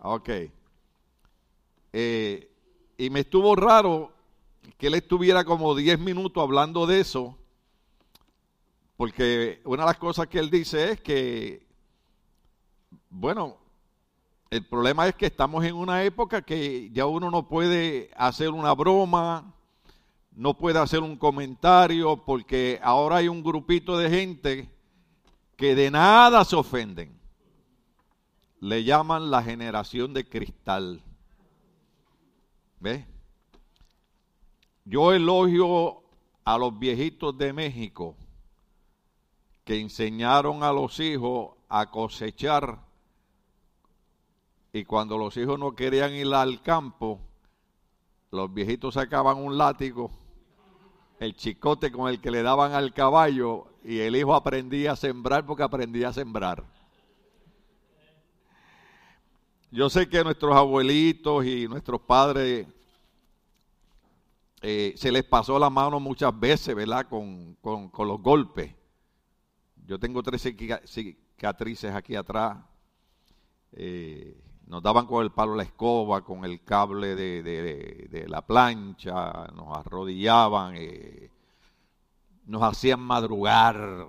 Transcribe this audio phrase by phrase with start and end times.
[0.00, 0.30] Ok.
[1.92, 2.50] Eh,
[2.96, 4.12] y me estuvo raro
[4.76, 7.36] que él estuviera como 10 minutos hablando de eso,
[8.96, 11.66] porque una de las cosas que él dice es que,
[13.10, 13.56] bueno,
[14.50, 18.72] el problema es que estamos en una época que ya uno no puede hacer una
[18.74, 19.54] broma,
[20.32, 24.70] no puede hacer un comentario, porque ahora hay un grupito de gente
[25.56, 27.17] que de nada se ofenden.
[28.60, 31.02] Le llaman la generación de cristal.
[32.80, 33.06] ¿Ve?
[34.84, 36.02] Yo elogio
[36.44, 38.16] a los viejitos de México
[39.64, 42.78] que enseñaron a los hijos a cosechar
[44.72, 47.20] y cuando los hijos no querían ir al campo,
[48.30, 50.10] los viejitos sacaban un látigo,
[51.20, 55.44] el chicote con el que le daban al caballo y el hijo aprendía a sembrar
[55.46, 56.64] porque aprendía a sembrar.
[59.70, 62.66] Yo sé que nuestros abuelitos y nuestros padres
[64.62, 67.06] eh, se les pasó la mano muchas veces, ¿verdad?
[67.06, 68.74] Con, los golpes.
[69.84, 70.42] Yo tengo tres
[70.86, 72.56] cicatrices aquí atrás.
[73.72, 79.76] Eh, nos daban con el palo la escoba, con el cable de, la plancha, nos
[79.76, 81.30] arrodillaban, eh,
[82.46, 84.08] nos hacían madrugar.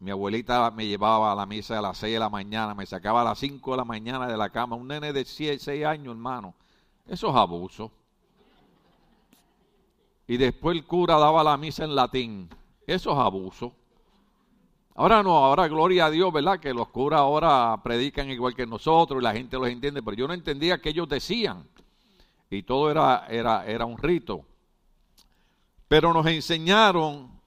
[0.00, 3.20] Mi abuelita me llevaba a la misa a las 6 de la mañana, me sacaba
[3.20, 6.54] a las 5 de la mañana de la cama, un nene de 6 años, hermano
[7.10, 7.90] eso es abuso.
[10.28, 12.48] Y después el cura daba la misa en latín.
[12.86, 13.74] Eso es abuso.
[14.94, 16.60] Ahora no, ahora gloria a Dios, ¿verdad?
[16.60, 20.28] Que los curas ahora predican igual que nosotros y la gente los entiende, pero yo
[20.28, 21.68] no entendía que ellos decían.
[22.48, 24.44] Y todo era, era, era un rito.
[25.88, 27.39] Pero nos enseñaron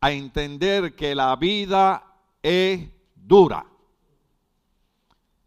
[0.00, 2.02] a entender que la vida
[2.42, 3.66] es dura.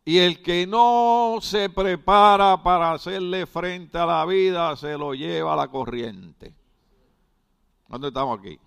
[0.05, 5.53] Y el que no se prepara para hacerle frente a la vida, se lo lleva
[5.53, 6.53] a la corriente.
[7.88, 8.59] ¿Dónde estamos aquí?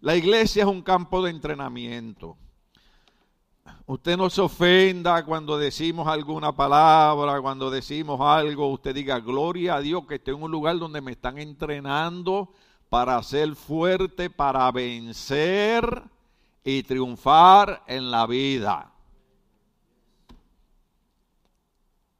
[0.00, 2.36] La iglesia es un campo de entrenamiento.
[3.86, 9.80] Usted no se ofenda cuando decimos alguna palabra, cuando decimos algo, usted diga, gloria a
[9.80, 12.52] Dios que estoy en un lugar donde me están entrenando
[12.88, 16.02] para ser fuerte, para vencer
[16.62, 18.90] y triunfar en la vida.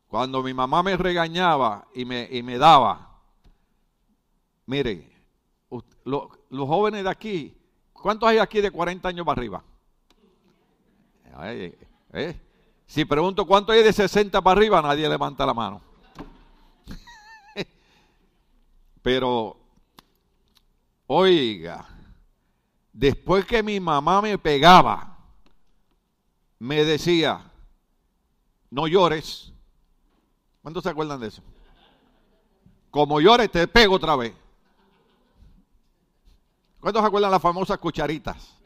[0.09, 3.21] Cuando mi mamá me regañaba y me, y me daba,
[4.67, 5.11] mire,
[6.05, 7.57] los jóvenes de aquí,
[7.93, 9.65] ¿cuántos hay aquí de 40 años para arriba?
[11.43, 12.41] Eh,
[12.87, 15.81] si pregunto cuántos hay de 60 para arriba, nadie levanta la mano.
[19.03, 19.57] Pero,
[21.07, 21.87] oiga,
[22.93, 25.19] después que mi mamá me pegaba,
[26.59, 27.51] me decía,
[28.71, 29.55] no llores,
[30.65, 31.43] ¿Cuántos se acuerdan de eso?
[32.91, 34.33] Como llores, te pego otra vez.
[36.81, 38.57] ¿Cuántos se acuerdan las famosas cucharitas?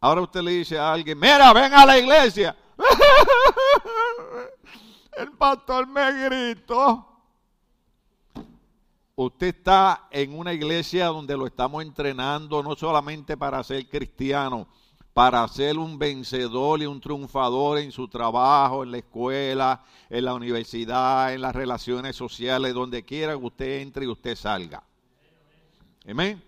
[0.00, 2.56] Ahora usted le dice a alguien, mira, ven a la iglesia.
[5.16, 7.14] El pastor me gritó.
[9.16, 14.66] Usted está en una iglesia donde lo estamos entrenando no solamente para ser cristiano,
[15.12, 20.34] para ser un vencedor y un triunfador en su trabajo, en la escuela, en la
[20.34, 24.82] universidad, en las relaciones sociales, donde quiera que usted entre y usted salga.
[26.08, 26.42] Amén.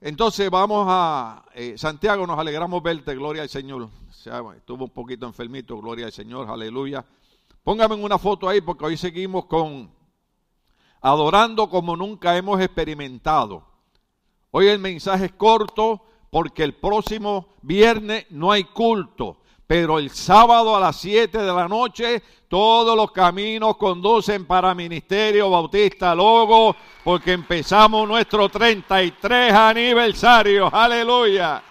[0.00, 3.88] Entonces vamos a eh, Santiago, nos alegramos verte, gloria al Señor.
[4.56, 7.04] estuvo un poquito enfermito, gloria al Señor, aleluya.
[7.64, 9.90] Póngame una foto ahí porque hoy seguimos con
[11.00, 13.64] adorando como nunca hemos experimentado.
[14.52, 20.74] Hoy el mensaje es corto porque el próximo viernes no hay culto, pero el sábado
[20.74, 26.74] a las 7 de la noche todos los caminos conducen para Ministerio Bautista Logo
[27.04, 30.74] porque empezamos nuestro 33 aniversario.
[30.74, 31.62] Aleluya.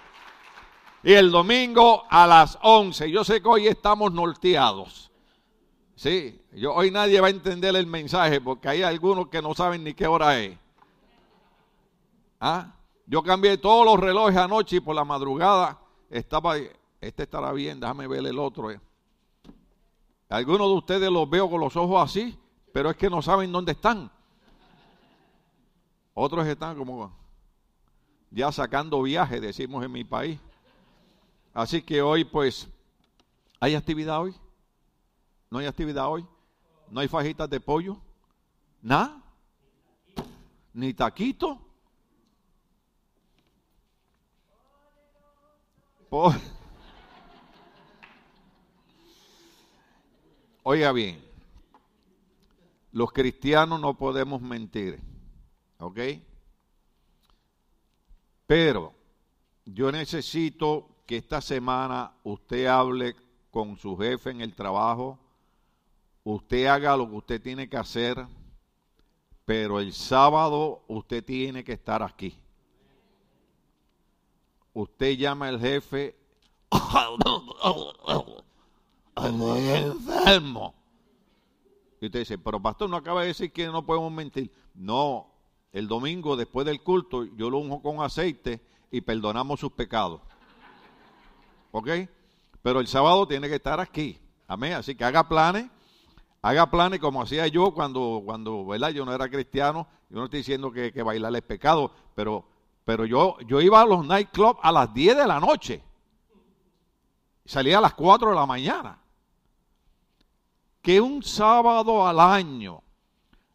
[1.02, 3.10] Y el domingo a las 11.
[3.10, 5.10] Yo sé que hoy estamos norteados.
[5.96, 9.82] Sí, yo, hoy nadie va a entender el mensaje porque hay algunos que no saben
[9.82, 10.56] ni qué hora es.
[12.38, 12.76] ¿Ah?
[13.06, 16.54] Yo cambié todos los relojes anoche y por la madrugada estaba,
[17.00, 18.70] este estará bien, déjame ver el otro.
[18.70, 18.80] Eh.
[20.28, 22.38] Algunos de ustedes los veo con los ojos así,
[22.72, 24.10] pero es que no saben dónde están.
[26.14, 27.12] Otros están como
[28.30, 30.38] ya sacando viaje, decimos en mi país.
[31.54, 32.68] Así que hoy pues,
[33.60, 34.34] ¿hay actividad hoy?
[35.50, 36.26] ¿No hay actividad hoy?
[36.90, 37.96] ¿No hay fajitas de pollo?
[38.82, 39.22] ¿Nada?
[40.78, 41.58] ni taquito.
[50.70, 51.18] Oiga bien,
[52.92, 55.00] los cristianos no podemos mentir,
[55.78, 55.98] ¿ok?
[58.46, 58.92] Pero
[59.64, 63.16] yo necesito que esta semana usted hable
[63.50, 65.18] con su jefe en el trabajo,
[66.22, 68.26] usted haga lo que usted tiene que hacer,
[69.46, 72.36] pero el sábado usted tiene que estar aquí.
[74.74, 76.14] Usted llama al jefe,
[79.26, 80.74] enfermo.
[82.00, 84.52] Y usted dice, pero pastor, no acaba de decir que no podemos mentir.
[84.74, 85.26] No,
[85.72, 88.60] el domingo después del culto yo lo unjo con aceite
[88.90, 90.20] y perdonamos sus pecados.
[91.72, 91.88] ¿Ok?
[92.62, 94.18] Pero el sábado tiene que estar aquí.
[94.46, 94.74] Amén.
[94.74, 95.66] Así que haga planes.
[96.40, 98.90] Haga planes como hacía yo cuando, cuando ¿verdad?
[98.90, 99.86] yo no era cristiano.
[100.08, 102.44] Yo no estoy diciendo que, que bailar es pecado, pero,
[102.84, 105.82] pero yo, yo iba a los nightclubs a las 10 de la noche.
[107.44, 108.98] Salía a las 4 de la mañana.
[110.88, 112.82] Que un sábado al año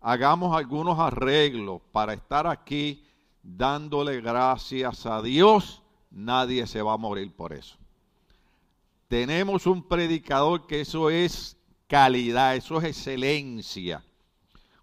[0.02, 3.04] hagamos algunos arreglos para estar aquí
[3.42, 5.82] dándole gracias a Dios,
[6.12, 7.76] nadie se va a morir por eso.
[9.08, 11.58] Tenemos un predicador que eso es
[11.88, 14.04] calidad, eso es excelencia.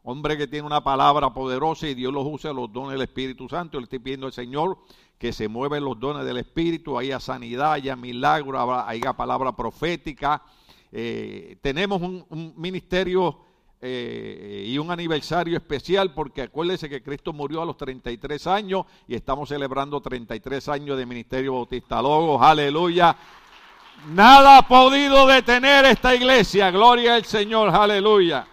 [0.03, 3.79] Hombre que tiene una palabra poderosa y Dios los usa los dones del Espíritu Santo.
[3.79, 4.77] Le estoy pidiendo al Señor
[5.19, 8.59] que se mueven los dones del Espíritu, haya sanidad, haya milagro,
[8.89, 10.43] haya palabra profética.
[10.93, 13.51] Eh, tenemos un ministerio
[13.83, 19.15] eh, y un aniversario especial porque acuérdese que Cristo murió a los 33 años y
[19.15, 22.03] estamos celebrando 33 años de ministerio bautista.
[22.03, 23.17] Logos, aleluya.
[24.09, 28.47] Nada ha podido detener esta iglesia, gloria al Señor, aleluya.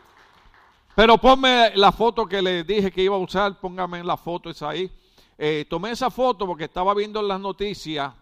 [0.95, 4.69] Pero ponme la foto que le dije que iba a usar, póngame la foto esa
[4.69, 4.89] ahí.
[5.37, 8.13] Eh, tomé esa foto porque estaba viendo en las noticias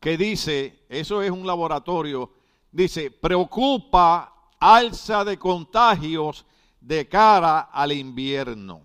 [0.00, 2.30] que dice, eso es un laboratorio,
[2.74, 6.44] dice, preocupa alza de contagios
[6.80, 8.84] de cara al invierno.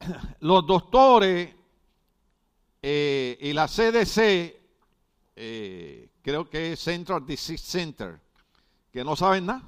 [0.40, 1.54] Los doctores
[2.80, 4.56] eh, y la CDC,
[5.36, 8.18] eh, creo que es Central Disease Center,
[8.90, 9.62] que no saben nada,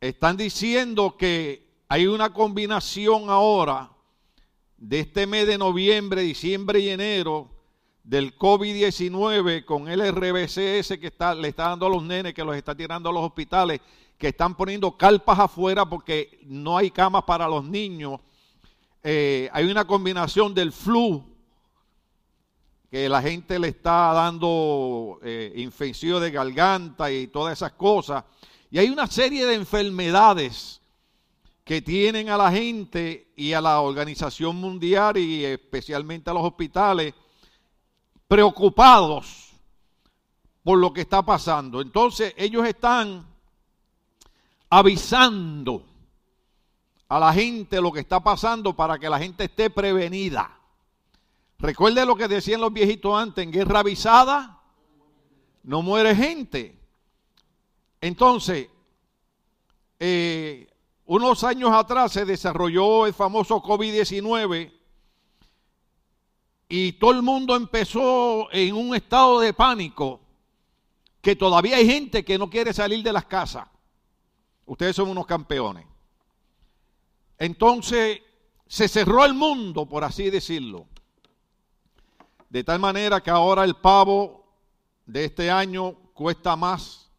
[0.00, 3.90] están diciendo que hay una combinación ahora
[4.76, 7.61] de este mes de noviembre, diciembre y enero
[8.04, 12.56] del COVID-19 con el RBCS que está, le está dando a los nenes, que los
[12.56, 13.80] está tirando a los hospitales,
[14.18, 18.20] que están poniendo carpas afuera porque no hay camas para los niños.
[19.02, 21.24] Eh, hay una combinación del flu,
[22.90, 28.24] que la gente le está dando eh, infección de garganta y todas esas cosas.
[28.70, 30.82] Y hay una serie de enfermedades
[31.64, 37.14] que tienen a la gente y a la organización mundial y especialmente a los hospitales
[38.32, 39.50] preocupados
[40.64, 41.82] por lo que está pasando.
[41.82, 43.26] Entonces ellos están
[44.70, 45.84] avisando
[47.10, 50.50] a la gente lo que está pasando para que la gente esté prevenida.
[51.58, 54.62] Recuerde lo que decían los viejitos antes, en guerra avisada
[55.64, 56.74] no muere gente.
[58.00, 58.66] Entonces,
[60.00, 60.68] eh,
[61.04, 64.72] unos años atrás se desarrolló el famoso COVID-19
[66.74, 70.22] y todo el mundo empezó en un estado de pánico,
[71.20, 73.68] que todavía hay gente que no quiere salir de las casas.
[74.64, 75.86] Ustedes son unos campeones.
[77.36, 78.22] Entonces
[78.66, 80.86] se cerró el mundo, por así decirlo.
[82.48, 84.46] De tal manera que ahora el pavo
[85.04, 87.10] de este año cuesta más.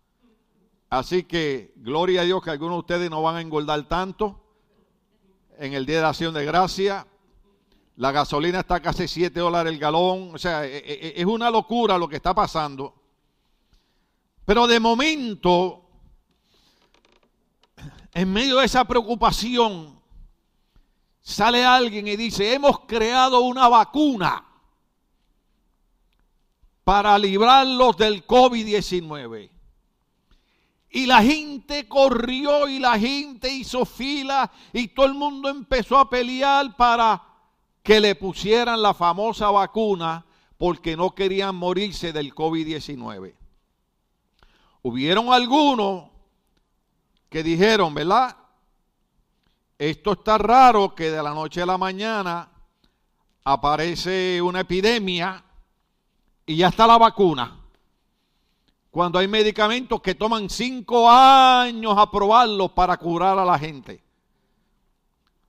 [0.90, 4.42] Así que gloria a Dios que algunos de ustedes no van a engordar tanto
[5.60, 7.06] en el Día de Acción de Gracia.
[7.98, 10.32] La gasolina está casi 7 dólares el galón.
[10.34, 12.96] O sea, e, e, e, es una locura lo que está pasando.
[14.46, 15.86] Pero de momento,
[18.14, 20.00] en medio de esa preocupación,
[21.22, 24.44] sale alguien y dice, hemos creado una vacuna
[26.84, 29.50] para librarlos del COVID-19.
[30.90, 36.10] Y la gente corrió y la gente hizo fila y todo el mundo empezó a
[36.10, 37.33] pelear para
[37.84, 40.26] que le pusieran la famosa vacuna
[40.58, 43.36] porque no querían morirse del COVID-19.
[44.82, 46.06] Hubieron algunos
[47.30, 48.38] que dijeron, ¿verdad?
[49.78, 52.50] Esto está raro que de la noche a la mañana
[53.44, 55.44] aparece una epidemia
[56.46, 57.60] y ya está la vacuna.
[58.92, 64.03] Cuando hay medicamentos que toman cinco años a probarlos para curar a la gente.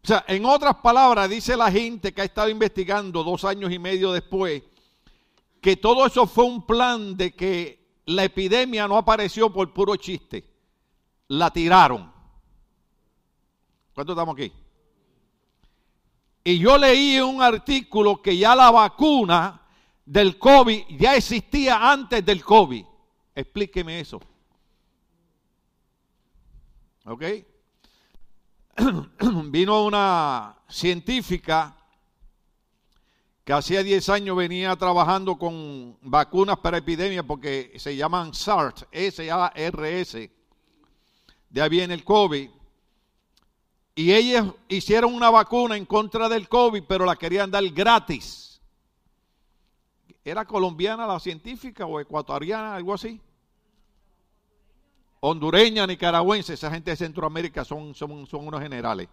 [0.05, 3.79] O sea, en otras palabras, dice la gente que ha estado investigando dos años y
[3.79, 4.63] medio después,
[5.63, 10.45] que todo eso fue un plan de que la epidemia no apareció por puro chiste.
[11.29, 12.13] La tiraron.
[13.95, 14.53] ¿Cuánto estamos aquí?
[16.45, 19.63] Y yo leí un artículo que ya la vacuna
[20.05, 22.85] del COVID ya existía antes del COVID.
[23.35, 24.21] Explíqueme eso.
[27.07, 27.25] ¿Ok?
[29.51, 31.77] Vino una científica
[33.45, 40.31] que hacía 10 años venía trabajando con vacunas para epidemias porque se llaman SARS, S-A-R-S.
[41.51, 42.51] De ahí viene el COVID.
[43.97, 48.61] Y ellos hicieron una vacuna en contra del COVID, pero la querían dar gratis.
[50.25, 53.21] ¿Era colombiana la científica o ecuatoriana, algo así?
[55.27, 59.09] Hondureña, nicaragüense, esa gente de Centroamérica son, unos generales.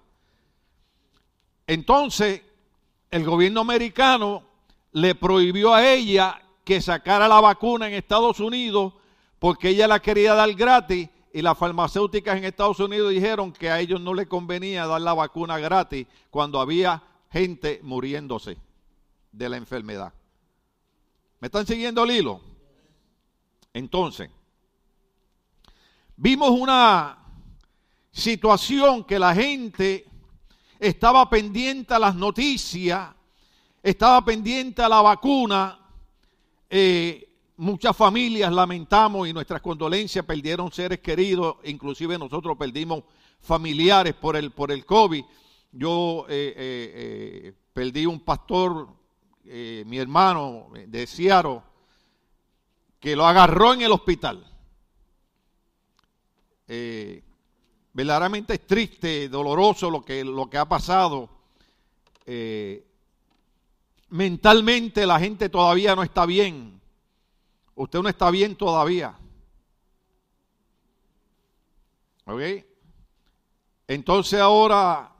[1.65, 2.41] Entonces,
[3.09, 4.43] el gobierno americano
[4.91, 8.93] le prohibió a ella que sacara la vacuna en Estados Unidos
[9.39, 13.79] porque ella la quería dar gratis y las farmacéuticas en Estados Unidos dijeron que a
[13.79, 17.01] ellos no les convenía dar la vacuna gratis cuando había
[17.31, 18.57] gente muriéndose
[19.31, 20.11] de la enfermedad.
[21.39, 22.41] ¿Me están siguiendo el hilo?
[23.73, 24.29] Entonces,
[26.21, 27.17] vimos una
[28.11, 30.05] situación que la gente
[30.79, 33.09] estaba pendiente a las noticias,
[33.81, 35.79] estaba pendiente a la vacuna.
[36.69, 43.03] Eh, muchas familias lamentamos y nuestras condolencias perdieron seres queridos, inclusive nosotros perdimos
[43.39, 45.23] familiares por el, por el COVID.
[45.71, 48.87] Yo eh, eh, perdí un pastor,
[49.43, 51.63] mi hermano de Ciaro,
[52.99, 54.50] que lo agarró en el hospital
[57.93, 61.29] verdaderamente es triste, doloroso lo que, lo que ha pasado.
[62.25, 62.85] Eh,
[64.09, 66.79] mentalmente la gente todavía no está bien.
[67.75, 69.17] Usted no está bien todavía.
[73.87, 75.11] Entonces ahora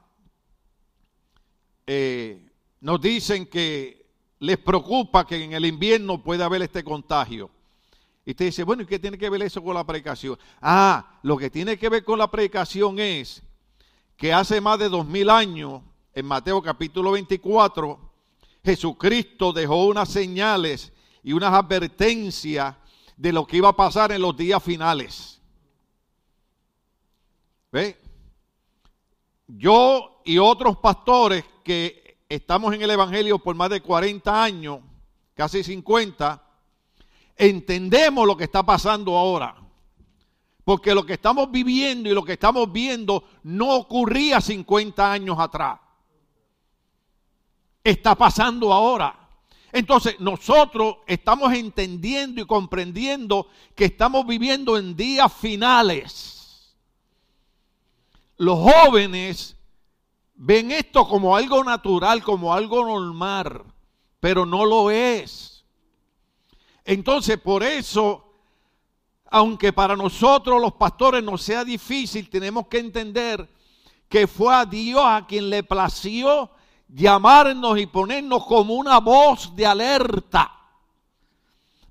[1.86, 4.06] eh, nos dicen que
[4.40, 7.50] les preocupa que en el invierno pueda haber este contagio.
[8.26, 10.38] Y usted dice, bueno, ¿y qué tiene que ver eso con la predicación?
[10.62, 13.42] Ah, lo que tiene que ver con la predicación es
[14.16, 15.82] que hace más de dos mil años,
[16.14, 18.00] en Mateo capítulo 24,
[18.64, 22.76] Jesucristo dejó unas señales y unas advertencias
[23.18, 25.42] de lo que iba a pasar en los días finales.
[27.72, 27.98] ¿Ve?
[29.48, 34.80] Yo y otros pastores que estamos en el Evangelio por más de 40 años,
[35.34, 36.51] casi 50,
[37.42, 39.56] entendemos lo que está pasando ahora.
[40.64, 45.80] Porque lo que estamos viviendo y lo que estamos viendo no ocurría 50 años atrás.
[47.84, 49.28] Está pasando ahora.
[49.72, 56.76] Entonces nosotros estamos entendiendo y comprendiendo que estamos viviendo en días finales.
[58.38, 59.58] Los jóvenes
[60.36, 63.64] ven esto como algo natural, como algo normal,
[64.20, 65.51] pero no lo es.
[66.86, 68.34] Entonces, por eso,
[69.30, 73.48] aunque para nosotros los pastores nos sea difícil, tenemos que entender
[74.10, 76.52] que fue a Dios a quien le plació
[76.88, 80.52] llamarnos y ponernos como una voz de alerta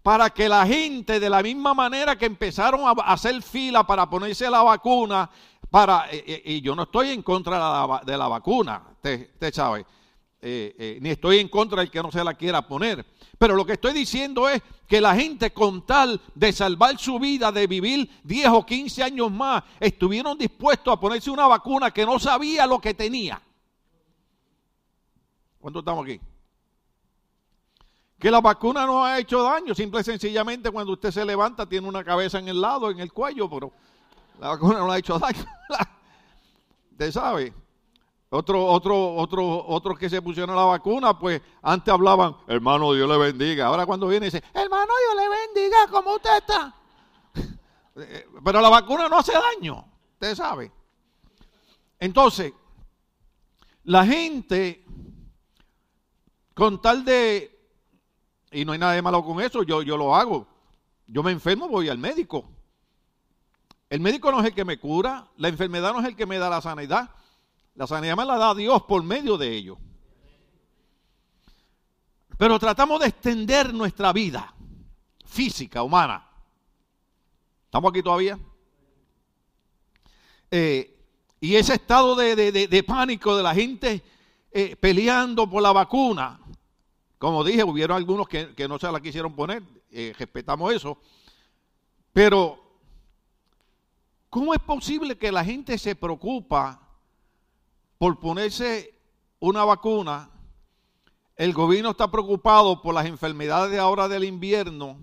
[0.03, 4.51] para que la gente, de la misma manera que empezaron a hacer fila para ponerse
[4.51, 5.31] la vacuna,
[5.71, 9.87] para, eh, eh, y yo no estoy en contra de la, vacuna, usted sabe,
[10.43, 13.05] eh, ni estoy en contra del que no se la quiera poner,
[13.39, 17.53] pero lo que estoy diciendo es que la gente con tal de salvar su vida,
[17.53, 22.19] de vivir 10 o 15 años más, estuvieron dispuestos a ponerse una vacuna que no
[22.19, 23.41] sabía lo que tenía.
[25.61, 26.21] ¿Cuánto estamos aquí?
[28.19, 31.89] Que la vacuna no ha hecho daño, simple y sencillamente cuando usted se levanta tiene
[31.89, 33.73] una cabeza en el lado, en el cuello, pero
[34.39, 35.47] la vacuna no ha hecho daño.
[36.91, 37.55] Usted sabe.
[38.33, 43.19] Otro, otro, otro, otros que se pusieron la vacuna, pues antes hablaban, hermano, Dios le
[43.19, 43.67] bendiga.
[43.67, 46.73] Ahora cuando viene dice, hermano, Dios le bendiga, ¿cómo usted está?
[48.45, 50.71] Pero la vacuna no hace daño, usted sabe.
[51.99, 52.53] Entonces,
[53.83, 54.85] la gente,
[56.55, 57.51] con tal de,
[58.53, 60.47] y no hay nada de malo con eso, yo, yo lo hago.
[61.09, 62.49] Yo me enfermo, voy al médico.
[63.89, 66.39] El médico no es el que me cura, la enfermedad no es el que me
[66.39, 67.11] da la sanidad.
[67.75, 69.79] La sanidad me la da Dios por medio de ello.
[72.37, 74.55] Pero tratamos de extender nuestra vida
[75.25, 76.27] física, humana.
[77.67, 78.39] ¿Estamos aquí todavía?
[80.51, 80.97] Eh,
[81.41, 84.03] Y ese estado de, pánico de la gente
[84.51, 86.39] eh, peleando por la vacuna,
[87.19, 90.99] como dije, hubieron algunos que, no se la quisieron poner, eh, respetamos eso,
[92.13, 92.59] pero
[94.29, 96.90] ¿cómo es posible que la gente se preocupa
[98.01, 98.95] por ponerse
[99.41, 100.31] una vacuna?
[101.37, 104.99] El gobierno está preocupado por las enfermedades de ahora del invierno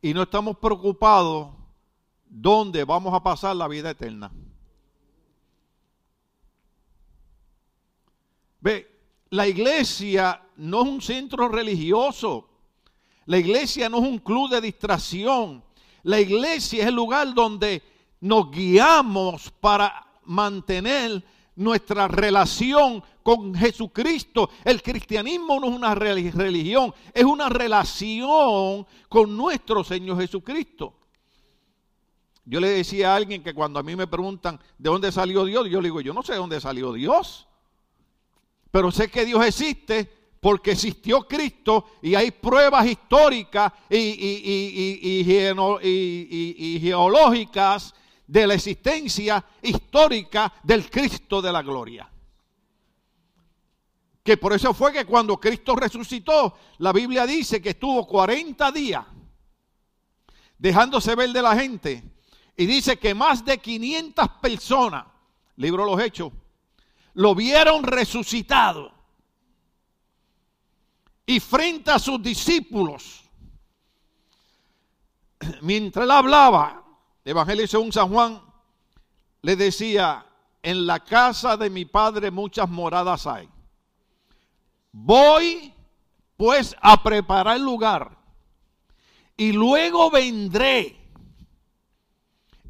[0.00, 1.48] y no estamos preocupados
[2.24, 4.30] dónde vamos a pasar la vida eterna.
[8.60, 8.88] Ve,
[9.30, 12.48] la iglesia no es un centro religioso.
[13.26, 15.64] La iglesia no es un club de distracción.
[16.04, 17.82] La iglesia es el lugar donde
[18.20, 21.24] nos guiamos para mantener
[21.58, 24.48] nuestra relación con Jesucristo.
[24.64, 30.94] El cristianismo no es una religión, es una relación con nuestro Señor Jesucristo.
[32.44, 35.68] Yo le decía a alguien que cuando a mí me preguntan de dónde salió Dios,
[35.68, 37.46] yo le digo, yo no sé de dónde salió Dios.
[38.70, 40.10] Pero sé que Dios existe
[40.40, 45.24] porque existió Cristo y hay pruebas históricas y,
[46.80, 47.94] geológicas
[48.28, 52.08] de la existencia histórica del Cristo de la gloria.
[54.22, 59.04] Que por eso fue que cuando Cristo resucitó, la Biblia dice que estuvo 40 días
[60.58, 62.04] dejándose ver de la gente.
[62.54, 65.06] Y dice que más de 500 personas,
[65.56, 66.32] libro los Hechos,
[67.14, 68.92] lo vieron resucitado.
[71.24, 73.24] Y frente a sus discípulos,
[75.62, 76.87] mientras él hablaba,
[77.28, 78.40] Evangelio según San Juan,
[79.42, 80.24] le decía,
[80.62, 83.48] en la casa de mi padre muchas moradas hay.
[84.92, 85.74] Voy
[86.38, 88.16] pues a preparar el lugar
[89.36, 90.96] y luego vendré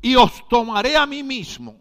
[0.03, 1.81] y os tomaré a mí mismo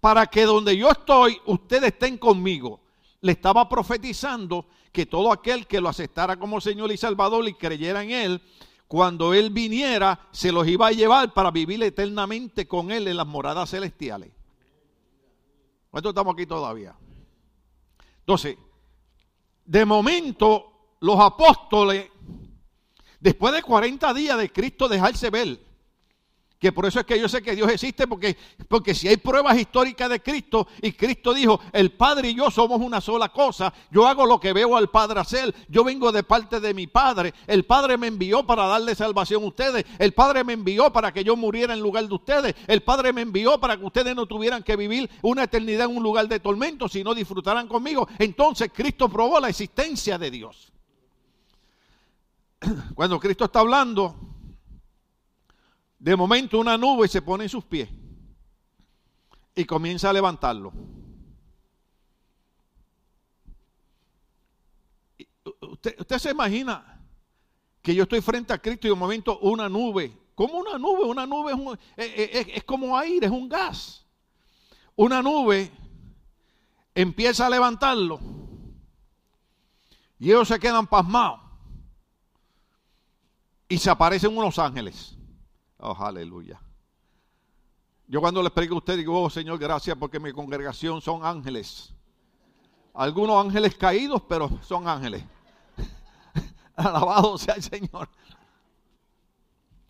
[0.00, 2.80] para que donde yo estoy, ustedes estén conmigo.
[3.20, 8.02] Le estaba profetizando que todo aquel que lo aceptara como Señor y Salvador y creyera
[8.02, 8.42] en Él,
[8.88, 13.26] cuando Él viniera, se los iba a llevar para vivir eternamente con Él en las
[13.26, 14.30] moradas celestiales.
[15.90, 16.94] ¿Cuántos estamos aquí todavía?
[18.20, 18.56] Entonces,
[19.64, 22.10] de momento, los apóstoles,
[23.18, 25.58] después de 40 días de Cristo dejarse ver,
[26.58, 28.36] que por eso es que yo sé que Dios existe, porque,
[28.68, 32.80] porque si hay pruebas históricas de Cristo y Cristo dijo, el Padre y yo somos
[32.80, 36.60] una sola cosa, yo hago lo que veo al Padre hacer, yo vengo de parte
[36.60, 40.54] de mi Padre, el Padre me envió para darle salvación a ustedes, el Padre me
[40.54, 43.84] envió para que yo muriera en lugar de ustedes, el Padre me envió para que
[43.84, 48.08] ustedes no tuvieran que vivir una eternidad en un lugar de tormento, sino disfrutaran conmigo.
[48.18, 50.72] Entonces Cristo probó la existencia de Dios.
[52.94, 54.25] Cuando Cristo está hablando,
[55.98, 57.88] de momento una nube se pone en sus pies
[59.54, 60.72] y comienza a levantarlo.
[65.60, 67.00] Usted, se imagina
[67.80, 71.26] que yo estoy frente a Cristo y de momento una nube, como una nube, una
[71.26, 71.52] nube
[71.96, 74.04] es, es como aire, es un gas.
[74.94, 75.70] Una nube
[76.94, 78.18] empieza a levantarlo
[80.18, 81.40] y ellos se quedan pasmados
[83.68, 85.15] y se aparecen unos ángeles.
[85.78, 86.60] Oh, aleluya.
[88.08, 91.92] Yo cuando les predico a usted digo, oh Señor, gracias porque mi congregación son ángeles.
[92.94, 95.24] Algunos ángeles caídos, pero son ángeles.
[96.76, 98.08] Alabado sea el Señor.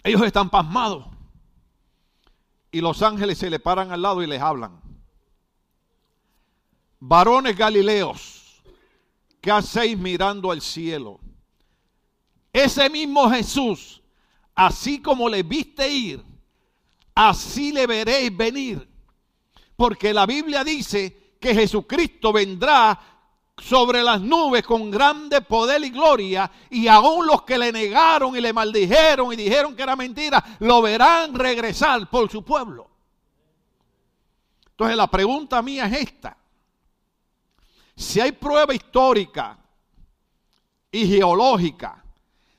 [0.03, 1.07] Ellos están pasmados.
[2.71, 4.81] Y los ángeles se le paran al lado y les hablan.
[6.99, 8.63] Varones Galileos,
[9.41, 11.21] ¿qué hacéis mirando al cielo?
[12.53, 14.03] Ese mismo Jesús
[14.57, 16.25] así como le viste ir,
[17.15, 18.89] así le veréis venir.
[19.77, 22.99] Porque la Biblia dice que Jesucristo vendrá
[23.59, 28.41] sobre las nubes con grande poder y gloria, y aún los que le negaron y
[28.41, 32.91] le maldijeron y dijeron que era mentira, lo verán regresar por su pueblo.
[34.71, 36.37] Entonces la pregunta mía es esta.
[37.95, 39.59] Si hay prueba histórica
[40.91, 42.05] y geológica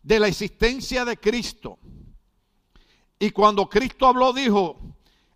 [0.01, 1.77] de la existencia de Cristo.
[3.19, 4.77] Y cuando Cristo habló, dijo,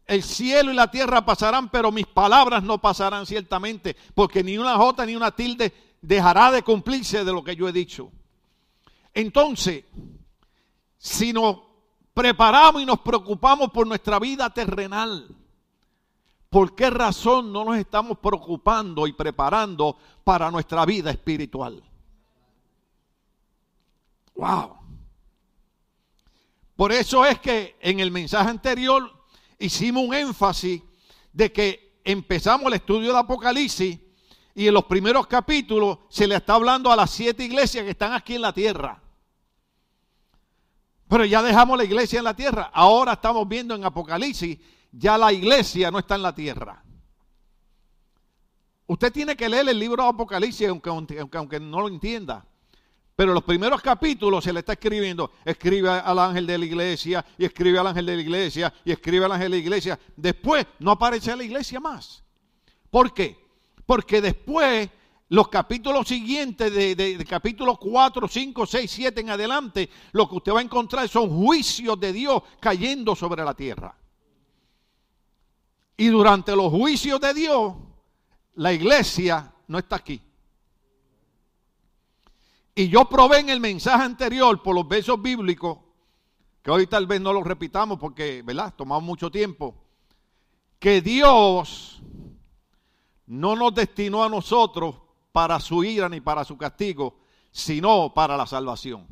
[0.06, 4.76] el cielo y la tierra pasarán, pero mis palabras no pasarán ciertamente, porque ni una
[4.76, 8.12] jota ni una tilde dejará de cumplirse de lo que yo he dicho.
[9.14, 9.86] Entonces,
[10.98, 11.58] si nos
[12.14, 15.28] preparamos y nos preocupamos por nuestra vida terrenal,
[16.50, 21.82] ¿por qué razón no nos estamos preocupando y preparando para nuestra vida espiritual?
[24.36, 24.81] Wow.
[26.82, 29.24] Por eso es que en el mensaje anterior
[29.60, 30.82] hicimos un énfasis
[31.32, 34.00] de que empezamos el estudio del Apocalipsis
[34.56, 38.14] y en los primeros capítulos se le está hablando a las siete iglesias que están
[38.14, 39.00] aquí en la tierra.
[41.08, 42.72] Pero ya dejamos la iglesia en la tierra.
[42.74, 44.58] Ahora estamos viendo en Apocalipsis,
[44.92, 46.84] ya la iglesia no está en la tierra.
[48.88, 52.44] Usted tiene que leer el libro de Apocalipsis, aunque, no lo entienda.
[53.22, 57.46] Pero los primeros capítulos se le está escribiendo, escribe al ángel de la iglesia, y
[57.46, 60.00] escribe al ángel de la iglesia, y escribe al ángel de la iglesia.
[60.16, 62.24] Después no aparece la iglesia más.
[62.90, 63.38] ¿Por qué?
[63.86, 64.90] Porque después,
[65.30, 70.54] los capítulos siguientes, de, de, capítulos 4, 5, 6, 7 en adelante, lo que usted
[70.54, 73.96] va a encontrar son juicios de Dios cayendo sobre la tierra.
[75.96, 77.76] Y durante los juicios de Dios,
[78.56, 80.20] la iglesia no está aquí.
[82.74, 85.78] Y yo probé en el mensaje anterior por los versos bíblicos,
[86.62, 88.74] que hoy tal vez no los repitamos porque, ¿verdad?
[88.76, 89.76] Tomamos mucho tiempo,
[90.80, 92.02] que Dios
[93.28, 94.96] no nos destinó a nosotros
[95.32, 97.20] para su ira ni para su castigo,
[97.52, 99.06] sino para la salvación.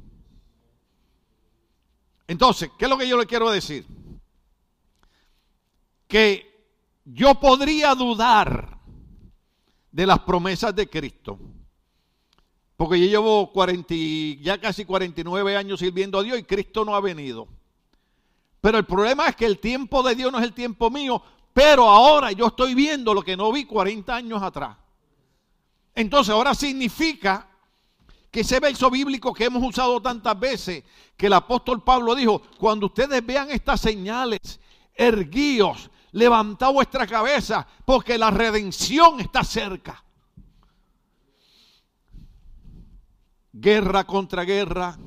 [2.28, 3.86] Entonces, ¿qué es lo que yo le quiero decir?
[6.08, 6.50] Que
[7.04, 8.80] yo podría dudar
[9.92, 11.40] de las promesas de Cristo
[12.80, 13.94] porque yo llevo 40,
[14.40, 17.46] ya casi 49 años sirviendo a Dios y Cristo no ha venido.
[18.62, 21.90] Pero el problema es que el tiempo de Dios no es el tiempo mío, pero
[21.90, 24.78] ahora yo estoy viendo lo que no vi 40 años atrás.
[25.94, 27.50] Entonces ahora significa
[28.32, 30.86] que ese verso bíblico que hemos usado tantas veces,
[31.18, 34.58] que el apóstol Pablo dijo, cuando ustedes vean estas señales,
[34.96, 40.02] erguíos, levantad vuestra cabeza, porque la redención está cerca.
[43.52, 44.98] Guerra contra guerra,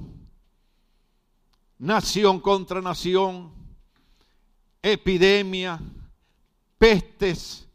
[1.78, 3.52] nación contra nación,
[4.80, 5.80] epidemia,
[6.78, 7.68] pestes,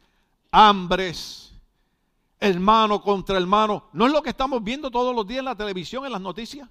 [0.52, 1.54] hambres,
[2.40, 3.90] hermano contra hermano.
[3.94, 6.70] ¿No es lo que estamos viendo todos los días en la televisión, en las noticias?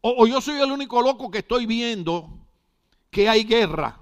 [0.00, 2.28] O, o yo soy el único loco que estoy viendo
[3.10, 3.98] que hay guerra.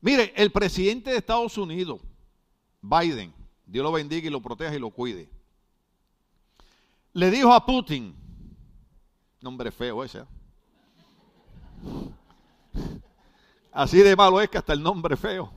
[0.00, 2.00] Mire, el presidente de Estados Unidos,
[2.80, 3.32] Biden,
[3.66, 5.39] Dios lo bendiga y lo proteja y lo cuide
[7.12, 8.14] le dijo a Putin,
[9.40, 10.26] nombre feo ese, ¿eh?
[13.72, 15.52] así de malo es que hasta el nombre feo.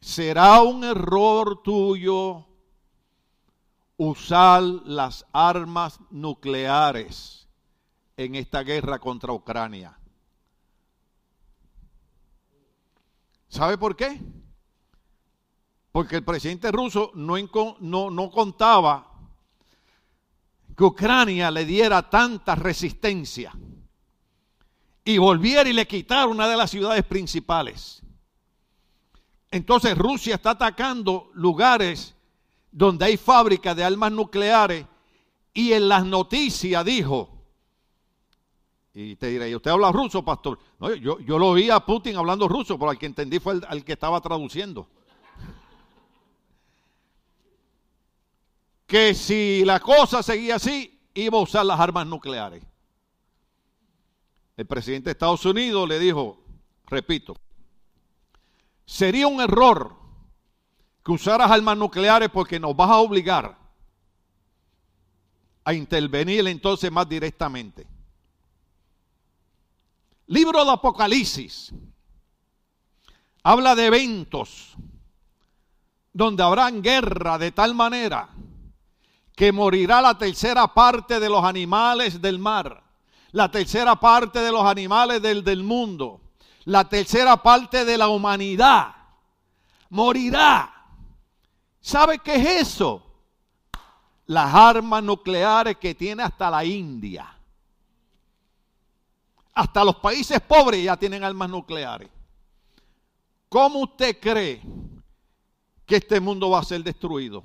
[0.00, 2.46] Será un error tuyo
[3.96, 7.48] usar las armas nucleares
[8.16, 9.98] en esta guerra contra Ucrania.
[13.48, 14.20] ¿Sabe por qué?
[15.98, 17.34] Porque el presidente ruso no,
[17.80, 19.04] no, no contaba
[20.76, 23.52] que Ucrania le diera tanta resistencia
[25.04, 28.00] y volviera y le quitara una de las ciudades principales.
[29.50, 32.14] Entonces Rusia está atacando lugares
[32.70, 34.86] donde hay fábricas de armas nucleares
[35.52, 37.42] y en las noticias dijo,
[38.94, 40.60] y te diré, ¿usted habla ruso, pastor?
[40.78, 43.84] No, yo, yo lo oí a Putin hablando ruso, pero al que entendí fue el
[43.84, 44.88] que estaba traduciendo.
[48.88, 52.64] Que si la cosa seguía así, iba a usar las armas nucleares.
[54.56, 56.42] El presidente de Estados Unidos le dijo,
[56.86, 57.36] repito,
[58.86, 59.94] sería un error
[61.04, 63.58] que usaras armas nucleares porque nos vas a obligar
[65.64, 67.86] a intervenir entonces más directamente.
[70.28, 71.74] Libro de Apocalipsis
[73.42, 74.76] habla de eventos
[76.10, 78.30] donde habrán guerra de tal manera
[79.38, 82.82] que morirá la tercera parte de los animales del mar,
[83.30, 86.20] la tercera parte de los animales del, del mundo,
[86.64, 88.96] la tercera parte de la humanidad.
[89.90, 90.74] Morirá.
[91.80, 93.00] ¿Sabe qué es eso?
[94.26, 97.32] Las armas nucleares que tiene hasta la India.
[99.54, 102.10] Hasta los países pobres ya tienen armas nucleares.
[103.48, 104.60] ¿Cómo usted cree
[105.86, 107.44] que este mundo va a ser destruido?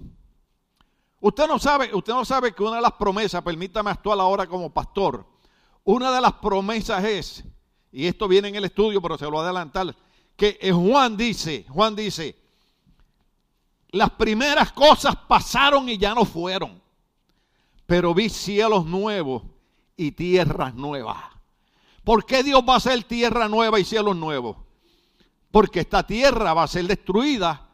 [1.24, 4.74] Usted no sabe, usted no sabe que una de las promesas, permítame actuar ahora como
[4.74, 5.26] pastor,
[5.86, 7.46] una de las promesas es,
[7.94, 9.96] y esto viene en el estudio, pero se lo voy a adelantar,
[10.36, 12.36] que Juan dice, Juan dice,
[13.92, 16.82] las primeras cosas pasaron y ya no fueron,
[17.86, 19.44] pero vi cielos nuevos
[19.96, 21.24] y tierras nuevas.
[22.04, 24.58] ¿Por qué Dios va a hacer tierra nueva y cielos nuevos?
[25.52, 27.70] Porque esta tierra va a ser destruida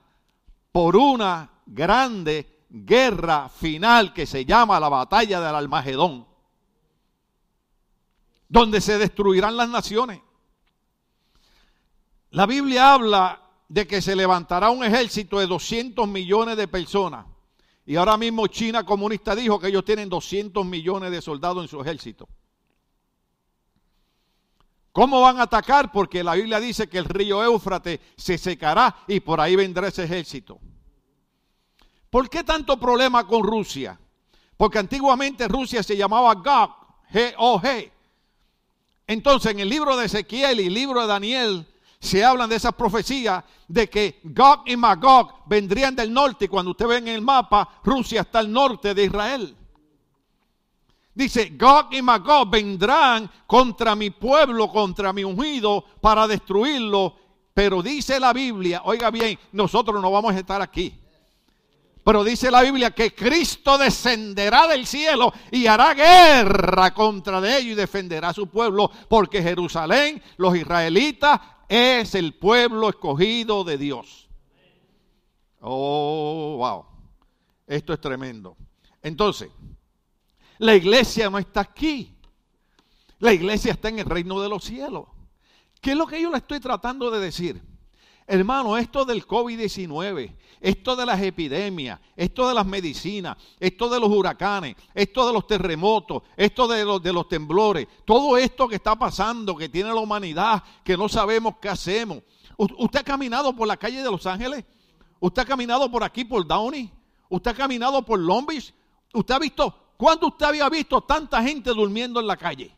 [0.72, 6.28] por una grande guerra final que se llama la batalla del Almagedón.
[8.52, 10.22] donde se destruirán las naciones.
[12.32, 17.28] La Biblia habla de que se levantará un ejército de 200 millones de personas.
[17.86, 21.80] Y ahora mismo China comunista dijo que ellos tienen 200 millones de soldados en su
[21.80, 22.28] ejército.
[24.92, 25.92] ¿Cómo van a atacar?
[25.92, 30.04] Porque la Biblia dice que el río Éufrates se secará y por ahí vendrá ese
[30.04, 30.60] ejército.
[32.10, 34.00] ¿Por qué tanto problema con Rusia?
[34.58, 36.76] Porque antiguamente Rusia se llamaba Gog,
[37.12, 37.92] G-O-G.
[39.08, 41.68] Entonces en el libro de Ezequiel y el libro de Daniel
[42.00, 46.46] se hablan de esas profecías de que Gog y Magog vendrían del norte.
[46.46, 49.56] Y cuando usted ve en el mapa, Rusia está al norte de Israel.
[51.14, 57.16] Dice, Gog y Magog vendrán contra mi pueblo, contra mi ungido, para destruirlo.
[57.54, 60.98] Pero dice la Biblia, oiga bien, nosotros no vamos a estar aquí.
[62.04, 67.74] Pero dice la Biblia que Cristo descenderá del cielo y hará guerra contra de ellos
[67.74, 74.28] y defenderá a su pueblo, porque Jerusalén, los israelitas, es el pueblo escogido de Dios.
[75.62, 76.86] Oh, wow.
[77.68, 78.58] Esto es tremendo.
[79.04, 79.50] Entonces,
[80.58, 82.16] la iglesia no está aquí.
[83.20, 85.06] La iglesia está en el reino de los cielos.
[85.82, 87.62] ¿Qué es lo que yo le estoy tratando de decir?
[88.26, 94.10] Hermano, esto del COVID-19, esto de las epidemias, esto de las medicinas, esto de los
[94.10, 99.70] huracanes, esto de los terremotos, esto de los, temblores, todo esto que está pasando, que
[99.70, 102.24] tiene la humanidad, que no sabemos qué hacemos.
[102.58, 104.66] ¿Usted ha caminado por la calle de Los Ángeles?
[105.20, 106.92] ¿Usted ha caminado por aquí, por Downey?
[107.30, 108.74] ¿Usted ha caminado por Long Beach?
[109.14, 112.76] ¿Usted ha visto, cuándo usted había visto tanta gente durmiendo en la calle?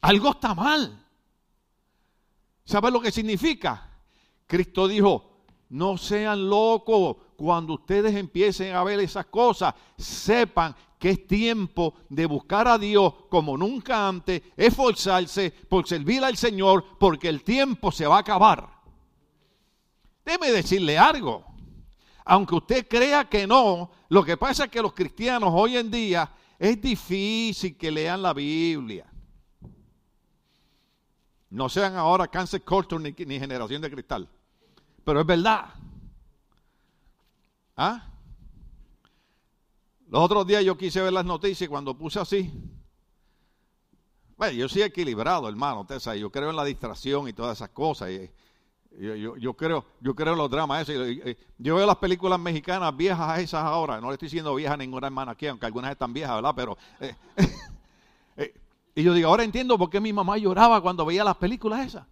[0.00, 1.07] Algo está mal.
[2.68, 3.88] ¿Sabe lo que significa?
[4.46, 5.38] Cristo dijo,
[5.70, 9.72] no sean locos cuando ustedes empiecen a ver esas cosas.
[9.96, 16.36] Sepan que es tiempo de buscar a Dios como nunca antes, esforzarse por servir al
[16.36, 18.68] Señor, porque el tiempo se va a acabar.
[20.22, 21.46] Déjeme decirle algo.
[22.26, 26.30] Aunque usted crea que no, lo que pasa es que los cristianos hoy en día
[26.58, 29.06] es difícil que lean la Biblia.
[31.50, 34.28] No sean ahora cáncer culture ni, ni, generación de cristal.
[35.04, 35.72] Pero es verdad.
[37.76, 38.06] ¿Ah?
[40.10, 42.52] Los otros días yo quise ver las noticias y cuando puse así.
[44.36, 45.80] Bueno, yo soy equilibrado, hermano.
[45.80, 48.10] Usted yo creo en la distracción y todas esas cosas.
[48.10, 48.30] Y,
[49.00, 50.88] yo, creo, yo creo en los dramas.
[50.88, 51.04] Eso.
[51.58, 54.00] Yo veo las películas mexicanas viejas esas ahora.
[54.00, 56.52] No le estoy diciendo viejas a ninguna hermana aquí, aunque algunas están viejas, ¿verdad?
[56.54, 56.78] Pero.
[57.00, 57.14] Eh,
[58.98, 62.04] y yo digo, ahora entiendo por qué mi mamá lloraba cuando veía las películas esas.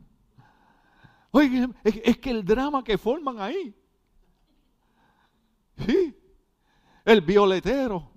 [1.33, 3.77] Oye, es, que el drama que forman ahí.
[5.79, 6.16] Sí.
[7.05, 8.09] El violetero.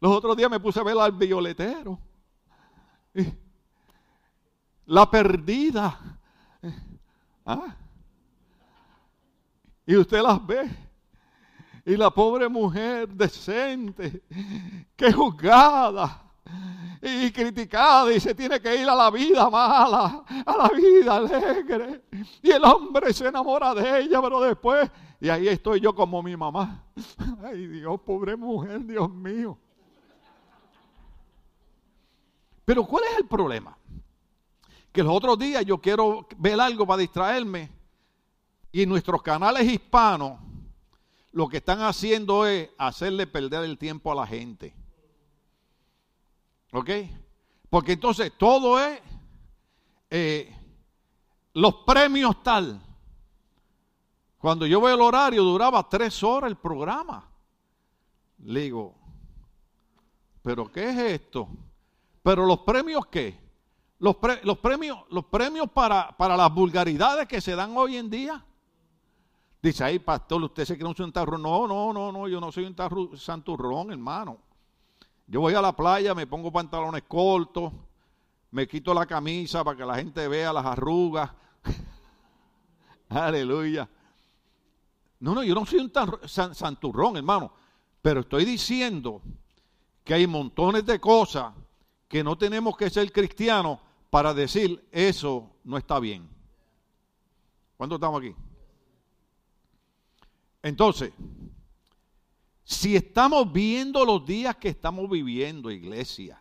[0.00, 2.00] Los otros días me puse a ver al violetero.
[4.86, 6.18] La perdida.
[7.44, 7.76] ¿Ah?
[9.84, 10.70] Y usted las ve.
[11.84, 14.22] Y la pobre mujer decente,
[14.96, 16.29] que juzgada
[17.02, 22.02] y criticada y se tiene que ir a la vida mala, a la vida alegre.
[22.42, 26.36] Y el hombre se enamora de ella, pero después, y ahí estoy yo como mi
[26.36, 26.84] mamá.
[27.44, 29.58] Ay Dios, pobre mujer, Dios mío.
[32.64, 33.76] Pero ¿cuál es el problema?
[34.92, 37.70] Que los otros días yo quiero ver algo para distraerme
[38.72, 40.38] y nuestros canales hispanos
[41.32, 44.74] lo que están haciendo es hacerle perder el tiempo a la gente.
[46.72, 46.90] ¿Ok?
[47.68, 49.00] Porque entonces todo es
[50.10, 50.56] eh,
[51.54, 52.80] los premios tal.
[54.38, 57.28] Cuando yo veo el horario, duraba tres horas el programa.
[58.38, 58.94] Le digo,
[60.42, 61.48] ¿pero qué es esto?
[62.22, 63.38] ¿Pero los premios qué?
[63.98, 68.42] Los, los premios, los premios para, para, las vulgaridades que se dan hoy en día.
[69.62, 71.42] Dice, ahí, pastor, usted se cree un santurrón.
[71.42, 74.38] No, no, no, no, yo no soy un santurrón, hermano.
[75.30, 77.72] Yo voy a la playa, me pongo pantalones cortos,
[78.50, 81.30] me quito la camisa para que la gente vea las arrugas.
[83.08, 83.88] Aleluya.
[85.20, 85.92] No, no, yo no soy un
[86.26, 87.52] santurrón, hermano.
[88.02, 89.22] Pero estoy diciendo
[90.02, 91.54] que hay montones de cosas
[92.08, 93.78] que no tenemos que ser cristianos
[94.10, 96.28] para decir eso no está bien.
[97.76, 98.34] ¿Cuántos estamos aquí?
[100.60, 101.12] Entonces,
[102.70, 106.40] si estamos viendo los días que estamos viviendo, iglesia,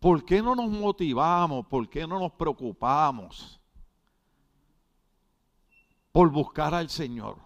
[0.00, 1.64] ¿por qué no nos motivamos?
[1.68, 3.60] ¿Por qué no nos preocupamos
[6.10, 7.38] por buscar al Señor?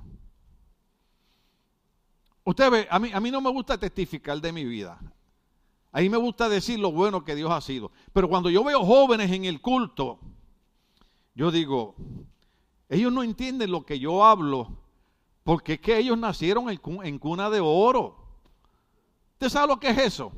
[2.42, 4.98] Usted ve, a mí, a mí no me gusta testificar de mi vida.
[5.92, 7.92] A mí me gusta decir lo bueno que Dios ha sido.
[8.14, 10.20] Pero cuando yo veo jóvenes en el culto,
[11.34, 11.96] yo digo,
[12.88, 14.87] ellos no entienden lo que yo hablo,
[15.48, 18.14] porque que ellos nacieron en cuna de oro.
[19.32, 20.30] ¿Usted sabe lo que es eso?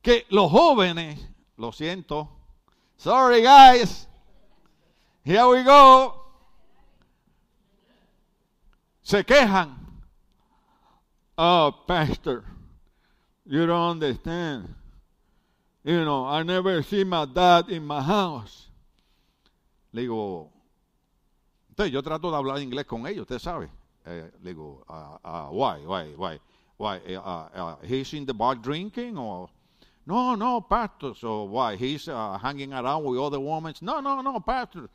[0.00, 2.30] Que los jóvenes, lo siento,
[2.96, 4.08] sorry guys,
[5.24, 6.14] here we go,
[9.02, 9.76] se quejan.
[11.36, 12.44] Oh, pastor,
[13.46, 14.76] you don't understand.
[15.82, 18.68] You know, I never see my dad in my house.
[19.92, 20.52] Le digo,
[21.76, 23.68] entonces yo trato de hablar inglés con ellos, usted sabe.
[24.06, 26.40] Eh, le digo, uh, uh, why, why, why,
[26.78, 26.96] why?
[27.14, 31.14] Uh, he's in the bar drinking no, no, pastor.
[31.14, 31.76] So why?
[31.76, 33.74] He's hanging around with other women.
[33.82, 34.88] No, no, no, pastor.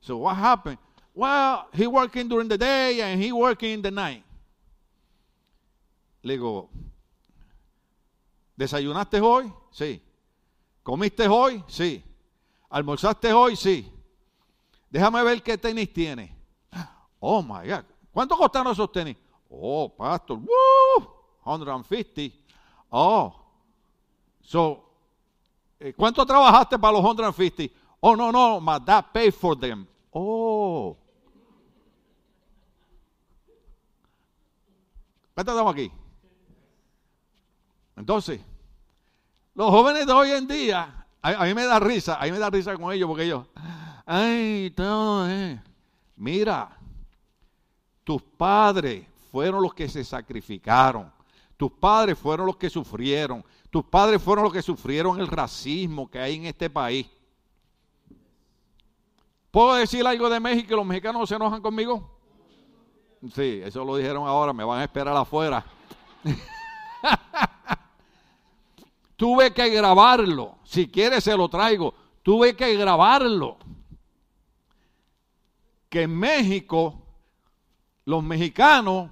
[0.00, 0.78] So what happened?
[1.14, 4.22] Well, he working during the day and he working in the night.
[6.22, 6.70] Le digo,
[8.58, 9.52] ¿desayunaste hoy?
[9.70, 10.00] Sí.
[10.82, 11.62] ¿Comiste hoy?
[11.68, 12.02] Sí.
[12.70, 13.54] ¿Almorzaste hoy?
[13.54, 13.84] Sí.
[14.92, 16.36] Déjame ver qué tenis tiene.
[17.18, 17.84] Oh my God.
[18.12, 19.16] ¿Cuánto costaron esos tenis?
[19.48, 20.38] Oh, pastor.
[20.38, 21.08] Woo!
[21.44, 22.36] 150.
[22.90, 23.34] Oh.
[24.42, 24.84] So,
[25.80, 27.72] eh, ¿cuánto trabajaste para los 150?
[28.00, 29.86] Oh, no, no, my dad paid for them.
[30.10, 30.94] Oh.
[35.32, 35.90] ¿Cuántos estamos aquí?
[37.96, 38.40] Entonces,
[39.54, 42.50] los jóvenes de hoy en día, a, mí me da risa, a mí me da
[42.50, 43.46] risa con ellos porque ellos,
[44.06, 45.60] ay, todo, eh.
[46.16, 46.76] mira,
[48.04, 51.12] tus padres fueron los que se sacrificaron,
[51.56, 56.18] tus padres fueron los que sufrieron, tus padres fueron los que sufrieron el racismo que
[56.18, 57.08] hay en este país.
[59.50, 62.10] ¿Puedo decir algo de México los mexicanos se enojan conmigo?
[63.34, 65.64] Sí, eso lo dijeron ahora, me van a esperar afuera.
[69.16, 70.56] Tuve que grabarlo.
[70.64, 71.94] Si quieres se lo traigo.
[72.22, 73.58] Tuve que grabarlo.
[75.92, 77.02] Que en México
[78.06, 79.10] los mexicanos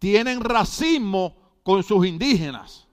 [0.00, 2.88] tienen racismo con sus indígenas.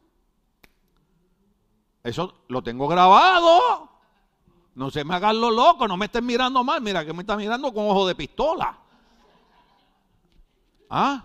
[2.04, 3.90] Eso lo tengo grabado.
[4.76, 6.80] No se me hagan lo loco, no me estén mirando mal.
[6.80, 8.78] Mira que me está mirando con ojo de pistola.
[10.88, 11.24] ¿Ah?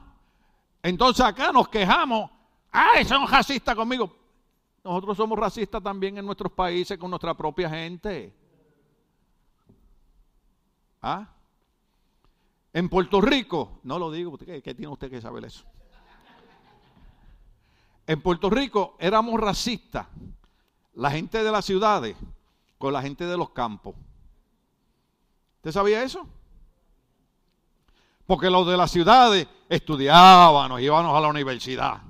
[0.83, 2.31] Entonces acá nos quejamos.
[2.71, 4.17] ¡Ay, son racistas conmigo!
[4.83, 8.35] Nosotros somos racistas también en nuestros países con nuestra propia gente.
[11.03, 11.29] ¿Ah?
[12.73, 15.65] En Puerto Rico, no lo digo, ¿qué, tiene usted que saber eso?
[18.07, 20.07] En Puerto Rico éramos racistas,
[20.95, 22.17] la gente de las ciudades
[22.79, 23.95] con la gente de los campos.
[25.57, 26.27] ¿Usted sabía eso?
[28.27, 32.03] Porque los de las ciudades estudiábamos, íbamos a la universidad.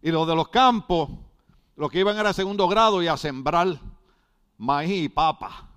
[0.00, 1.10] Y los de los campos
[1.76, 3.78] los que iban era a segundo grado y a sembrar
[4.56, 5.68] maíz y papa.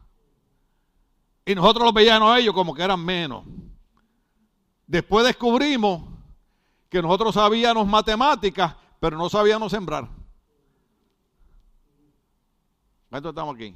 [1.45, 3.43] Y nosotros los veíamos a ellos como que eran menos.
[4.89, 6.01] Después descubrimos
[6.89, 10.09] que nosotros sabíamos matemáticas, pero no sabíamos sembrar.
[13.07, 13.75] ¿Cuánto estamos aquí?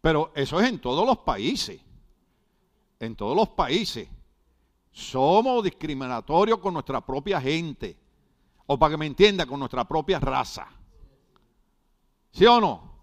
[0.00, 1.78] Pero eso es en todos los países.
[2.98, 4.08] En todos los países.
[4.92, 7.98] Somos discriminatorios con nuestra propia gente.
[8.64, 10.68] O para que me entienda, con nuestra propia raza.
[12.30, 12.96] ¿Sí o no?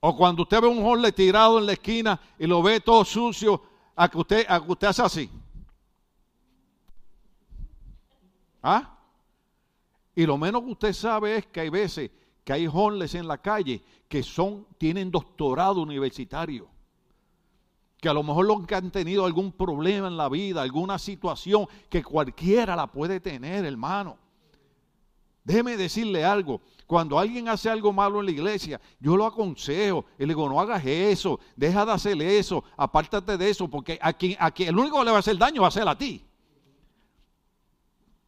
[0.00, 3.69] O cuando usted ve un jorle tirado en la esquina y lo ve todo sucio,
[3.96, 5.30] a que usted, a que usted hace así.
[8.62, 8.98] ¿Ah?
[10.14, 12.10] Y lo menos que usted sabe es que hay veces
[12.44, 16.68] que hay homeless en la calle que son, tienen doctorado universitario
[18.00, 21.68] que a lo mejor los que han tenido algún problema en la vida, alguna situación
[21.88, 24.16] que cualquiera la puede tener, hermano.
[25.50, 26.60] Déjeme decirle algo.
[26.86, 30.60] Cuando alguien hace algo malo en la iglesia, yo lo aconsejo y le digo, no
[30.60, 35.06] hagas eso, deja de hacer eso, apártate de eso, porque aquí, aquí el único que
[35.06, 36.24] le va a hacer daño va a ser a ti.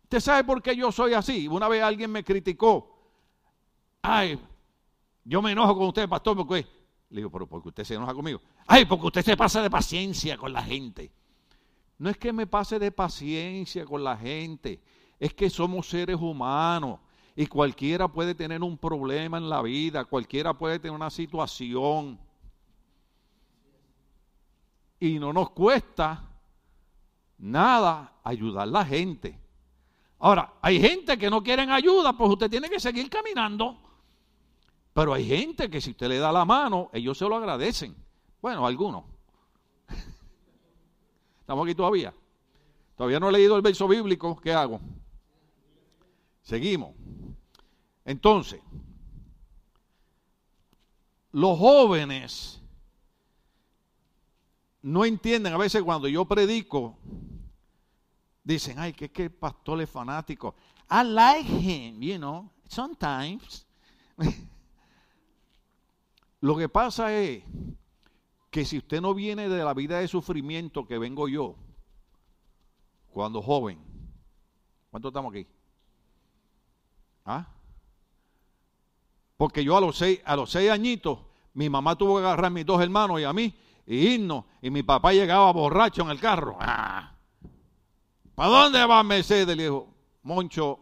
[0.03, 1.47] ¿Usted sabe por qué yo soy así?
[1.47, 2.93] Una vez alguien me criticó.
[4.03, 4.37] Ay,
[5.23, 6.67] yo me enojo con usted, pastor, porque
[7.11, 8.41] le digo, pero porque usted se enoja conmigo.
[8.67, 11.13] Ay, porque usted se pasa de paciencia con la gente.
[11.99, 14.81] No es que me pase de paciencia con la gente,
[15.21, 16.99] es que somos seres humanos
[17.35, 22.19] y cualquiera puede tener un problema en la vida, cualquiera puede tener una situación.
[25.01, 26.29] Y no nos cuesta
[27.39, 29.39] nada ayudar a la gente.
[30.19, 33.79] Ahora, hay gente que no quieren ayuda, pues usted tiene que seguir caminando.
[34.93, 37.97] Pero hay gente que si usted le da la mano, ellos se lo agradecen.
[38.41, 39.05] Bueno, algunos.
[41.41, 42.15] ¿Estamos aquí todavía?
[42.97, 44.81] Todavía no he leído el verso bíblico, ¿qué hago?
[46.43, 46.95] Seguimos.
[48.05, 48.61] Entonces,
[51.31, 52.61] los jóvenes
[54.83, 56.99] no entienden, a veces cuando yo predico,
[58.43, 60.55] dicen, ay, que, que el pastor es fanático.
[60.91, 63.67] I like him, you know, sometimes.
[66.41, 67.45] Lo que pasa es
[68.51, 71.57] que si usted no viene de la vida de sufrimiento que vengo yo,
[73.11, 73.79] cuando joven,
[74.91, 75.47] ¿cuánto estamos aquí?
[77.25, 77.47] ¿Ah?
[79.37, 81.19] Porque yo a los seis, a los seis añitos,
[81.55, 83.55] mi mamá tuvo que agarrar a mis dos hermanos y a mí
[83.87, 84.45] y irnos.
[84.61, 86.57] Y mi papá llegaba borracho en el carro.
[86.61, 87.13] Ah.
[88.35, 89.57] ¿Para dónde va Mercedes?
[89.57, 89.89] Le dijo,
[90.23, 90.81] Moncho,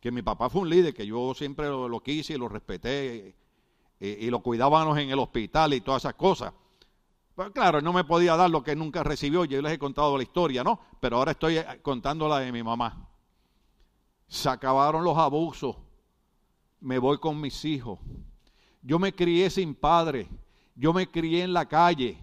[0.00, 3.34] que mi papá fue un líder, que yo siempre lo, quise y lo respeté
[3.98, 6.52] y, lo cuidábamos en el hospital y todas esas cosas.
[7.34, 10.22] Pues claro, no me podía dar lo que nunca recibió, yo les he contado la
[10.22, 10.78] historia, ¿no?
[11.00, 13.08] Pero ahora estoy eh, contando la de mi mamá.
[14.34, 15.76] Se acabaron los abusos,
[16.80, 18.00] me voy con mis hijos.
[18.82, 20.28] Yo me crié sin padre,
[20.74, 22.18] yo me crié en la calle.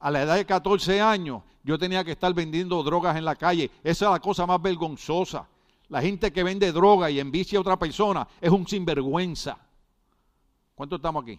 [0.00, 3.70] A la edad de 14 años yo tenía que estar vendiendo drogas en la calle.
[3.84, 5.48] Esa es la cosa más vergonzosa.
[5.88, 9.56] La gente que vende droga y envicia a otra persona es un sinvergüenza.
[10.74, 11.38] ¿Cuántos estamos aquí?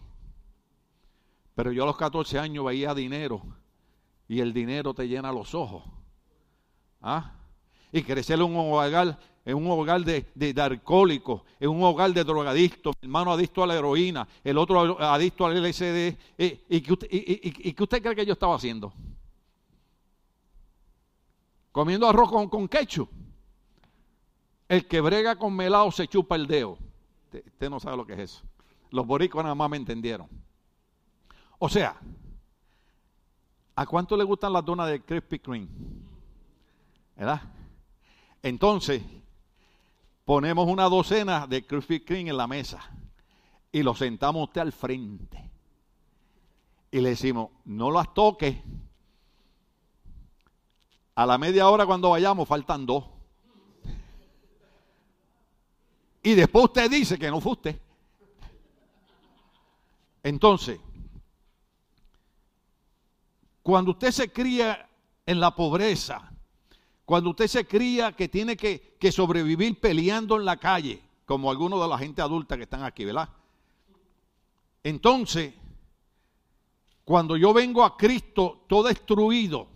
[1.53, 3.41] Pero yo a los 14 años veía dinero
[4.29, 5.83] y el dinero te llena los ojos.
[7.01, 7.42] ¿Ah?
[7.93, 12.23] Y crecer en un hogar, en un hogar de, de, alcohólicos, en un hogar de
[12.23, 16.17] drogadictos, mi hermano adicto a la heroína, el otro adicto al LSD.
[16.37, 18.91] Eh, ¿Y, que usted, y, usted cree que yo estaba haciendo?
[21.71, 23.07] Comiendo arroz con, con quechu.
[24.67, 26.79] El que brega con melado se chupa el dedo.
[27.31, 28.43] Usted no sabe lo que es eso.
[28.89, 30.27] Los boricos nada más me entendieron.
[31.59, 31.95] O sea,
[33.75, 35.67] ¿a cuánto le gustan las donas de Krispy Kreme?
[37.15, 37.41] ¿Verdad?
[38.43, 39.01] Entonces,
[40.25, 42.81] ponemos una docena de Krispy Kreme en la mesa
[43.71, 45.49] y lo sentamos usted al frente.
[46.91, 48.61] Y le decimos, no las toque.
[51.15, 53.05] A la media hora cuando vayamos faltan dos.
[56.21, 57.79] Y después usted dice que no fue usted.
[60.21, 60.79] Entonces,
[63.61, 64.89] cuando usted se cría
[65.25, 66.32] en la pobreza,
[67.05, 71.87] cuando usted se cría que tiene que, sobrevivir peleando en la calle, como algunos de
[71.87, 73.29] la gente adulta que están aquí, ¿verdad?
[74.83, 75.53] Entonces,
[77.03, 79.67] cuando yo vengo a Cristo todo destruido,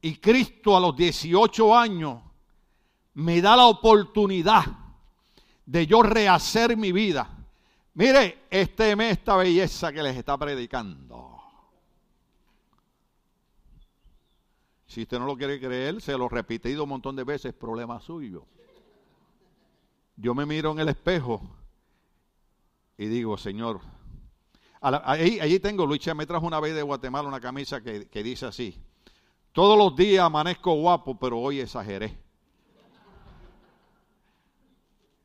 [0.00, 2.20] y Cristo a los 18 años
[3.14, 4.64] me da la oportunidad
[5.66, 7.38] de yo rehacer mi vida,
[7.98, 11.37] Mire, este esta belleza que les está predicando.
[14.88, 18.00] Si usted no lo quiere creer, se lo he repetido un montón de veces, problema
[18.00, 18.46] suyo.
[20.16, 21.40] Yo me miro en el espejo
[22.96, 23.80] y digo, Señor,
[24.80, 28.82] allí, tengo, Luis me trajo una vez de Guatemala una camisa que, que dice así,
[29.52, 32.18] todos los días amanezco guapo, pero hoy exageré.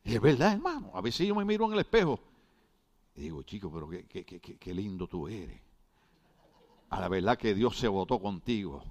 [0.04, 2.20] Y es verdad, hermano, a veces yo me miro en el espejo
[3.16, 5.62] y digo, chico, pero qué, qué, lindo tú eres.
[6.90, 8.84] A la verdad que Dios se votó contigo.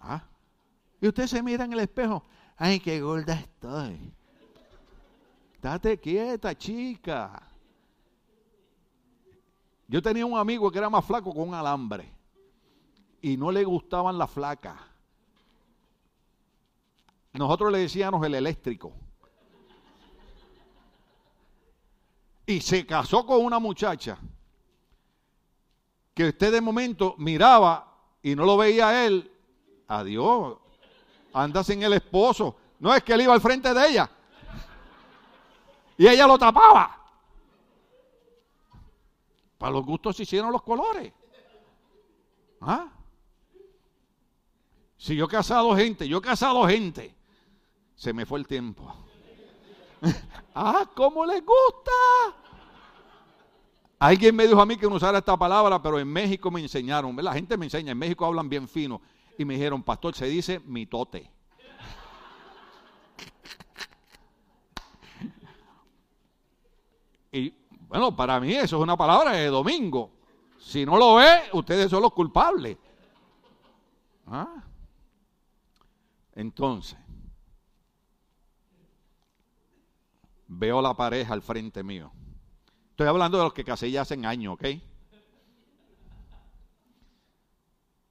[0.00, 0.24] ¿Ah?
[1.00, 2.24] Y usted se mira en el espejo.
[2.56, 4.12] Ay, qué gorda estoy.
[5.62, 7.42] Date quieta, chica.
[9.86, 12.10] Yo tenía un amigo que era más flaco con un alambre.
[13.22, 14.80] Y no le gustaban las flacas.
[17.32, 18.92] Nosotros le decíamos el eléctrico.
[22.50, 24.18] y se casó con una muchacha
[26.14, 27.86] que usted de momento miraba
[28.22, 29.29] y no lo veía a él,
[29.90, 30.56] adiós,
[31.32, 32.56] anda sin el esposo.
[32.78, 34.10] No es que él iba al frente de ella
[35.98, 36.96] y ella lo tapaba.
[39.58, 41.12] Para los gustos se hicieron los colores.
[42.62, 42.88] ¿Ah?
[44.96, 47.14] Si yo he casado gente, yo he casado gente,
[47.96, 48.94] se me fue el tiempo.
[50.54, 51.90] ah, ¿cómo les gusta?
[53.98, 57.14] Alguien me dijo a mí que no usara esta palabra, pero en México me enseñaron.
[57.16, 59.02] La gente me enseña, en México hablan bien fino.
[59.40, 61.30] Y me dijeron, pastor, se dice mitote.
[67.32, 67.54] Y
[67.88, 70.12] bueno, para mí eso es una palabra de domingo.
[70.58, 72.76] Si no lo ve, ustedes son los culpables.
[74.26, 74.62] ¿Ah?
[76.34, 76.98] Entonces,
[80.48, 82.12] veo la pareja al frente mío.
[82.90, 84.66] Estoy hablando de los que casé ya hace años, ¿ok?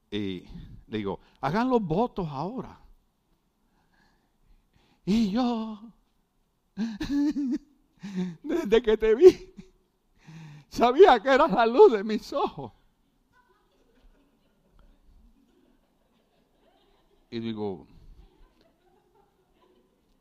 [0.10, 0.44] Y
[0.90, 2.80] digo, hagan los votos ahora.
[5.06, 5.80] Y yo,
[8.44, 9.54] desde que te vi,
[10.70, 12.72] sabía que eras la luz de mis ojos.
[17.32, 17.88] Y digo,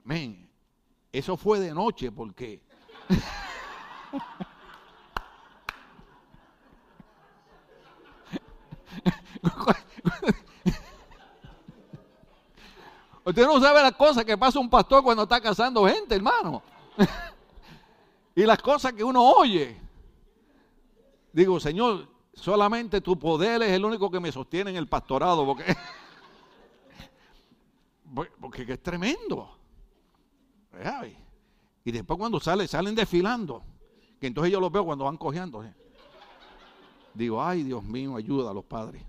[0.04, 0.48] men,
[1.12, 2.62] eso fue de noche porque...
[13.28, 16.62] Usted no sabe las cosas que pasa un pastor cuando está casando gente, hermano.
[18.34, 19.78] y las cosas que uno oye.
[21.30, 25.76] Digo, Señor, solamente tu poder es el único que me sostiene en el pastorado, porque,
[28.40, 29.58] porque es tremendo.
[31.84, 33.62] Y después cuando sale, salen desfilando,
[34.18, 35.66] que entonces yo los veo cuando van cojeando.
[37.12, 39.02] Digo, ay Dios mío, ayuda a los padres.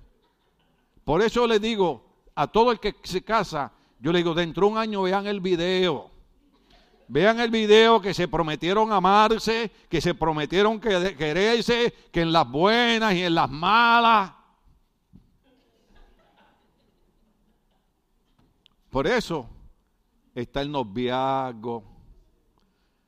[1.05, 2.03] Por eso le digo
[2.35, 5.41] a todo el que se casa, yo le digo, dentro de un año vean el
[5.41, 6.09] video.
[7.09, 13.13] Vean el video que se prometieron amarse, que se prometieron quererse, que en las buenas
[13.15, 14.31] y en las malas.
[18.89, 19.49] Por eso
[20.33, 21.83] está el noviazgo,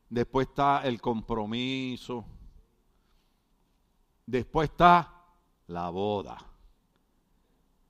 [0.09, 2.25] después está el compromiso,
[4.25, 5.13] después está
[5.67, 6.37] la boda.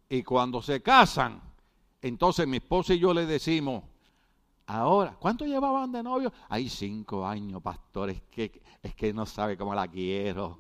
[0.10, 1.51] Y cuando se casan,
[2.02, 3.84] entonces mi esposa y yo le decimos,
[4.66, 6.34] ahora, ¿cuánto llevaban de novio?
[6.50, 10.60] Hay cinco años, pastor, es que, es que no sabe cómo la quiero.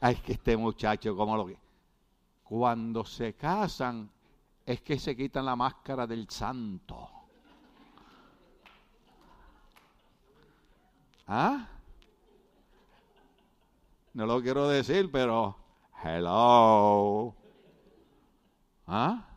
[0.00, 1.56] Es que este muchacho, cómo lo que...
[2.42, 4.10] Cuando se casan,
[4.66, 7.08] es que se quitan la máscara del santo.
[11.26, 11.68] ¿Ah?
[14.12, 15.56] No lo quiero decir, pero
[16.04, 17.34] hello.
[18.86, 19.31] ¿Ah?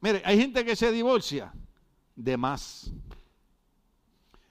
[0.00, 1.52] Mire, hay gente que se divorcia
[2.14, 2.90] de más.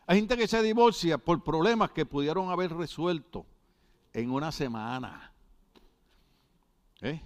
[0.08, 3.46] Hay gente que se divorcia por problemas que pudieron haber resuelto
[4.14, 5.32] en una semana.
[7.02, 7.22] ¿Eh?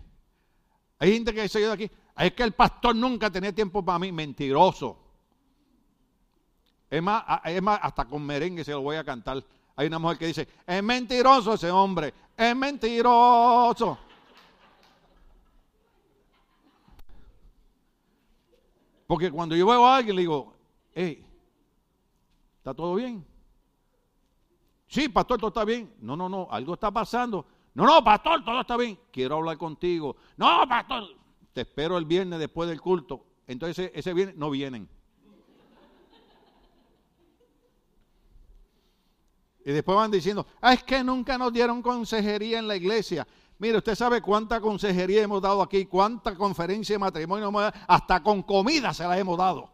[0.99, 1.89] Hay gente que se queda aquí.
[2.18, 4.12] Es que el pastor nunca tenía tiempo para mí.
[4.12, 4.97] Mentiroso.
[6.89, 9.43] Es más, es más, hasta con merengue se lo voy a cantar.
[9.76, 13.97] Hay una mujer que dice, es mentiroso ese hombre, es mentiroso.
[19.08, 20.53] Porque cuando yo veo a alguien le digo,
[20.93, 21.26] hey,
[22.58, 23.26] ¿está todo bien?
[24.88, 25.93] Sí, pastor, todo está bien.
[25.99, 27.45] No, no, no, algo está pasando.
[27.74, 28.97] No, no, pastor, todo está bien.
[29.12, 30.16] Quiero hablar contigo.
[30.38, 31.03] No, pastor,
[31.53, 33.26] te espero el viernes después del culto.
[33.47, 34.89] Entonces ese viernes no vienen.
[39.66, 43.28] Y después van diciendo, ah, es que nunca nos dieron consejería en la iglesia.
[43.58, 48.22] Mire, usted sabe cuánta consejería hemos dado aquí, cuánta conferencia de matrimonio hemos dado, hasta
[48.22, 49.70] con comida se la hemos dado.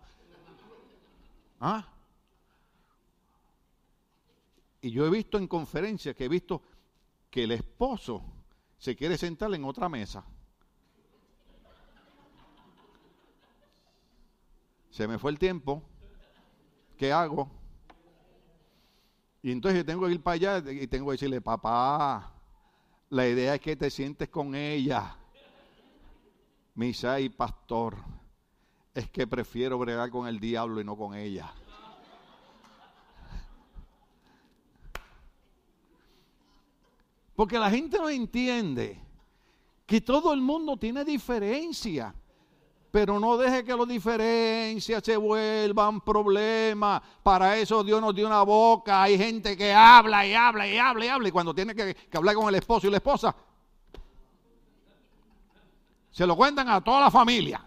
[1.59, 1.87] ¿Ah?
[4.81, 6.61] Y yo he visto en conferencias que he visto
[7.29, 8.23] que el esposo
[8.77, 10.23] se quiere sentar en otra mesa.
[14.89, 15.81] Se me fue el tiempo.
[16.97, 17.49] ¿Qué hago?
[19.41, 22.30] Y entonces tengo que ir para allá y tengo que decirle, papá,
[23.11, 25.15] la idea es que te sientes con ella.
[26.75, 27.97] Misa y pastor,
[28.93, 31.53] es que prefiero bregar con el diablo y no con ella.
[37.35, 38.97] Porque la gente no entiende
[39.85, 42.15] que todo el mundo tiene diferencia
[42.91, 47.01] pero no deje que las diferencias se vuelvan problemas.
[47.23, 49.03] Para eso Dios nos dio una boca.
[49.03, 51.29] Hay gente que habla y habla y habla y habla.
[51.29, 53.33] Y cuando tiene que, hablar con el esposo y la esposa,
[56.11, 57.65] se lo cuentan a toda la familia.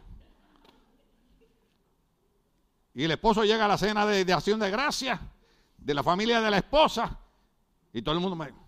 [2.92, 5.20] Y el esposo llega a la cena de, de acción de gracia
[5.78, 7.18] de la familia de la esposa.
[7.94, 8.63] Y todo el mundo me,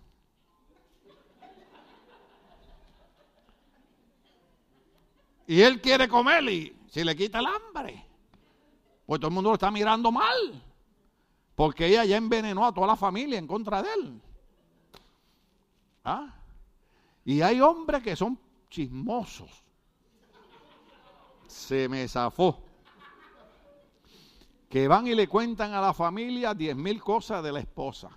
[5.47, 8.05] Y él quiere comer y se le quita el hambre.
[9.05, 10.61] Pues todo el mundo lo está mirando mal.
[11.55, 14.21] Porque ella ya envenenó a toda la familia en contra de él.
[16.03, 16.35] ¿Ah?
[17.23, 18.37] Y hay hombres que son
[18.69, 19.49] chismosos.
[21.47, 22.61] Se me zafó.
[24.69, 28.09] Que van y le cuentan a la familia diez mil cosas de la esposa.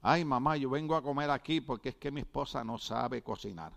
[0.00, 3.72] Ay, mamá, yo vengo a comer aquí porque es que mi esposa no sabe cocinar.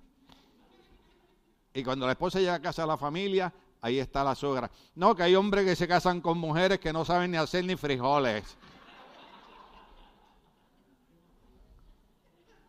[1.74, 4.70] Y cuando la esposa llega a casa de la familia, ahí está la suegra.
[4.96, 7.76] No, que hay hombres que se casan con mujeres que no saben ni hacer ni
[7.76, 8.58] frijoles.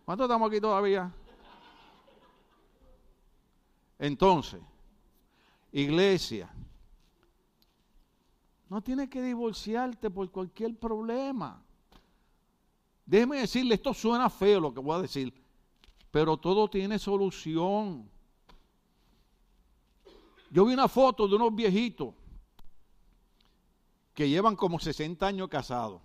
[0.04, 1.10] ¿Cuántos estamos aquí todavía?
[3.98, 4.60] Entonces,
[5.70, 6.52] iglesia,
[8.68, 11.62] no tienes que divorciarte por cualquier problema.
[13.06, 15.32] Déjeme decirle, esto suena feo lo que voy a decir,
[16.10, 18.11] pero todo tiene solución.
[20.52, 22.14] Yo vi una foto de unos viejitos
[24.12, 26.02] que llevan como 60 años casados.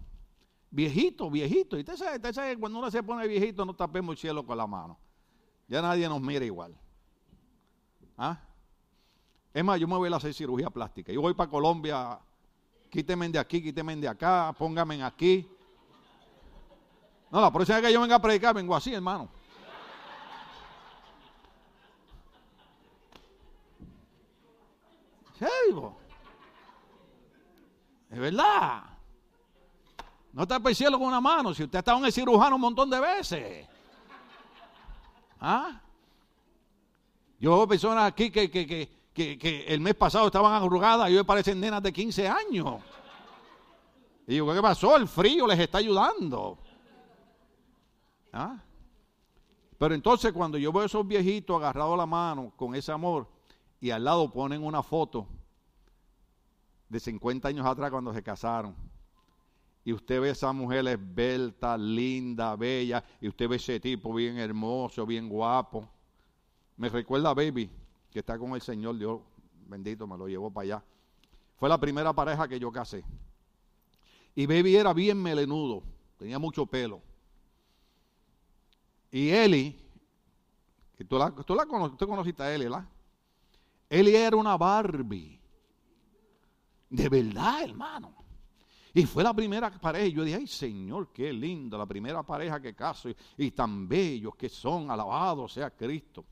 [0.71, 1.77] Viejitos, viejitos.
[1.77, 4.57] Y usted sabe, usted sabe cuando uno se pone viejito no tapemos el cielo con
[4.57, 4.97] la mano.
[5.67, 6.73] Ya nadie nos mira igual.
[8.17, 8.39] ¿Ah?
[9.53, 11.11] Es más, yo me voy a hacer cirugía plástica.
[11.11, 12.17] Yo voy para Colombia,
[12.89, 15.45] quíteme de aquí, quíteme de acá, póngame aquí.
[17.29, 19.29] No, la próxima vez que yo venga a predicar, vengo así, hermano.
[25.37, 25.95] ¿Serio?
[28.09, 28.83] Es verdad.
[30.33, 31.53] No está el cielo con una mano.
[31.53, 33.67] Si usted ha estado en el cirujano un montón de veces.
[35.39, 35.81] ¿Ah?
[37.39, 41.81] Yo veo personas aquí que, que, el mes pasado estaban arrugadas y hoy parecen nenas
[41.81, 42.81] de 15 años.
[44.27, 44.95] Y digo, ¿qué pasó?
[44.95, 46.57] El frío les está ayudando.
[48.33, 48.57] ¿Ah?
[49.77, 53.27] Pero entonces cuando yo veo a esos viejitos agarrados a la mano con ese amor
[53.79, 55.27] y al lado ponen una foto
[56.89, 58.75] de 50 años atrás cuando se casaron.
[59.83, 64.37] Y usted ve a esa mujer esbelta, linda, bella, y usted ve ese tipo bien
[64.37, 65.87] hermoso, bien guapo.
[66.75, 67.69] Me recuerda a Baby,
[68.11, 69.21] que está con el Señor, Dios
[69.67, 70.83] bendito, me lo llevó para allá.
[71.57, 73.03] Fue la primera pareja que yo casé.
[74.35, 75.83] Y Baby era bien melenudo,
[76.17, 77.01] tenía mucho pelo.
[79.11, 79.79] Y Eli,
[80.97, 82.87] que tú la, tú la conociste a Eli, ¿verdad?
[83.89, 85.39] Eli era una Barbie.
[86.89, 88.13] De verdad, hermano.
[88.93, 90.05] Y fue la primera pareja.
[90.07, 93.09] Y yo dije, ay Señor, qué linda, la primera pareja que caso.
[93.37, 96.25] Y, tan bellos que son, alabado sea Cristo.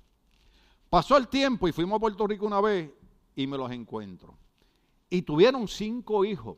[0.89, 2.91] Pasó el tiempo y fuimos a Puerto Rico una vez
[3.35, 4.37] y me los encuentro.
[5.09, 6.57] Y tuvieron cinco hijos.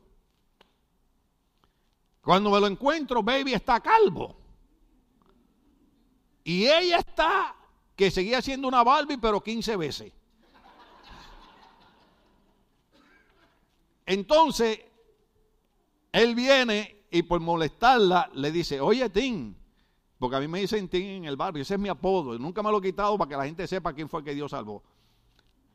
[2.22, 4.36] Cuando me lo encuentro, baby está calvo.
[6.44, 7.54] Y ella está
[7.94, 10.12] que seguía siendo una Barbie, pero 15 veces.
[14.08, 14.80] Entonces,
[16.10, 19.54] él viene y por molestarla le dice, oye Tim,
[20.18, 22.70] porque a mí me dicen Tim en el barrio, ese es mi apodo, nunca me
[22.70, 24.82] lo he quitado para que la gente sepa quién fue que Dios salvó.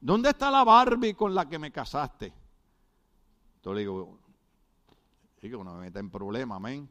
[0.02, 2.34] ¿Dónde está la Barbie con la que me casaste?
[3.58, 4.18] Entonces le digo,
[5.40, 6.90] digo, no me meta en problema, amén.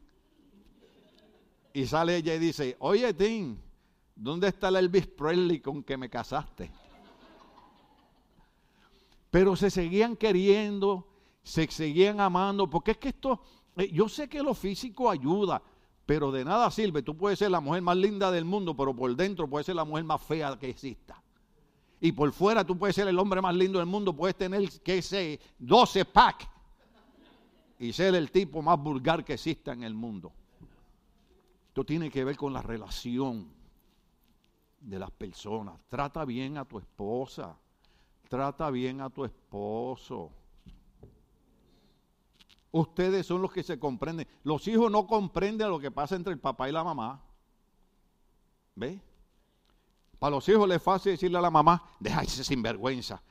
[1.73, 3.57] Y sale ella y dice, oye Tim,
[4.15, 6.71] ¿dónde está el Elvis Presley con que me casaste?
[9.29, 11.12] Pero se seguían queriendo,
[11.43, 13.41] se seguían amando, porque es que esto,
[13.75, 15.61] eh, yo sé que lo físico ayuda,
[16.05, 17.03] pero de nada sirve.
[17.03, 19.85] Tú puedes ser la mujer más linda del mundo, pero por dentro puedes ser la
[19.85, 21.21] mujer más fea que exista.
[21.99, 25.01] Y por fuera tú puedes ser el hombre más lindo del mundo, puedes tener, que
[25.01, 26.49] sé, 12 pack
[27.79, 30.31] y ser el tipo más vulgar que exista en el mundo.
[31.67, 33.49] Esto tiene que ver con la relación
[34.79, 35.79] de las personas.
[35.87, 37.57] Trata bien a tu esposa,
[38.27, 40.31] trata bien a tu esposo.
[42.73, 44.27] Ustedes son los que se comprenden.
[44.43, 47.21] Los hijos no comprenden lo que pasa entre el papá y la mamá.
[48.73, 48.99] ¿Ve?
[50.17, 53.21] Para los hijos les es fácil decirle a la mamá, deja ese sinvergüenza.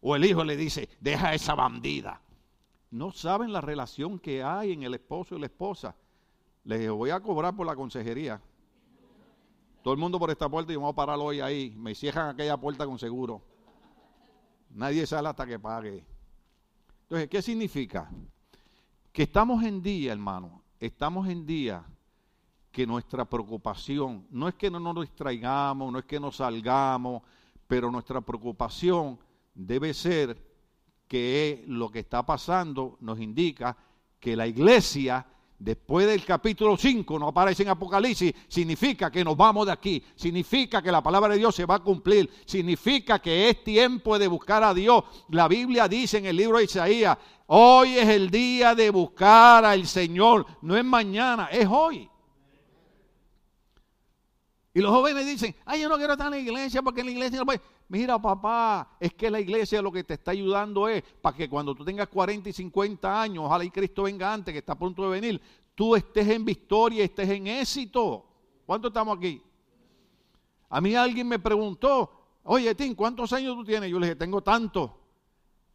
[0.00, 2.22] O el hijo le dice, deja esa bandida.
[2.92, 5.96] No saben la relación que hay en el esposo y la esposa.
[6.62, 8.40] Les voy a cobrar por la consejería.
[9.82, 11.74] Todo el mundo por esta puerta y vamos a pararlo hoy ahí.
[11.76, 13.42] Me cierran aquella puerta con seguro.
[14.70, 16.06] Nadie sale hasta que pague.
[17.02, 18.08] Entonces, ¿qué significa?
[19.12, 21.84] Que estamos en día, hermano, estamos en día
[22.70, 27.22] que nuestra preocupación, no es que no nos distraigamos, no es que nos salgamos,
[27.66, 29.18] pero nuestra preocupación
[29.54, 30.42] debe ser
[31.06, 33.76] que lo que está pasando nos indica
[34.18, 35.26] que la iglesia
[35.62, 40.82] Después del capítulo 5 no aparece en Apocalipsis, significa que nos vamos de aquí, significa
[40.82, 44.64] que la palabra de Dios se va a cumplir, significa que es tiempo de buscar
[44.64, 45.04] a Dios.
[45.28, 49.86] La Biblia dice en el libro de Isaías, hoy es el día de buscar al
[49.86, 52.10] Señor, no es mañana, es hoy.
[54.74, 57.12] Y los jóvenes dicen, ay, yo no quiero estar en la iglesia porque en la
[57.12, 57.60] iglesia no puede.
[57.92, 61.74] Mira, papá, es que la iglesia lo que te está ayudando es para que cuando
[61.74, 65.02] tú tengas 40 y 50 años, ojalá y Cristo venga antes, que está a punto
[65.02, 65.38] de venir,
[65.74, 68.24] tú estés en victoria, estés en éxito.
[68.64, 69.42] ¿Cuántos estamos aquí?
[70.70, 72.10] A mí alguien me preguntó,
[72.44, 73.90] oye, Tim, ¿cuántos años tú tienes?
[73.90, 75.01] Yo le dije, tengo tanto.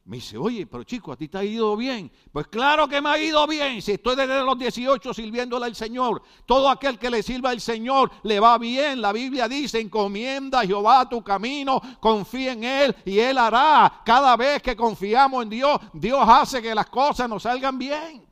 [0.07, 2.09] Me dice, oye, pero chico, ¿a ti te ha ido bien?
[2.31, 3.81] Pues claro que me ha ido bien.
[3.81, 8.09] Si estoy desde los 18 sirviéndole al Señor, todo aquel que le sirva al Señor
[8.23, 9.01] le va bien.
[9.01, 14.01] La Biblia dice, encomienda a Jehová tu camino, confía en Él y Él hará.
[14.05, 18.25] Cada vez que confiamos en Dios, Dios hace que las cosas nos salgan bien.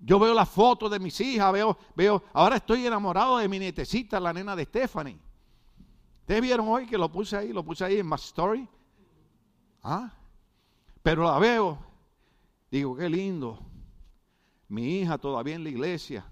[0.00, 4.18] Yo veo las fotos de mis hijas, veo, veo, ahora estoy enamorado de mi nietecita,
[4.18, 5.20] la nena de Stephanie.
[6.22, 8.68] Ustedes vieron hoy que lo puse ahí, lo puse ahí en my story.
[9.82, 10.12] ¿Ah?
[11.02, 11.78] Pero la veo,
[12.70, 13.58] digo, qué lindo.
[14.68, 16.24] Mi hija todavía en la iglesia.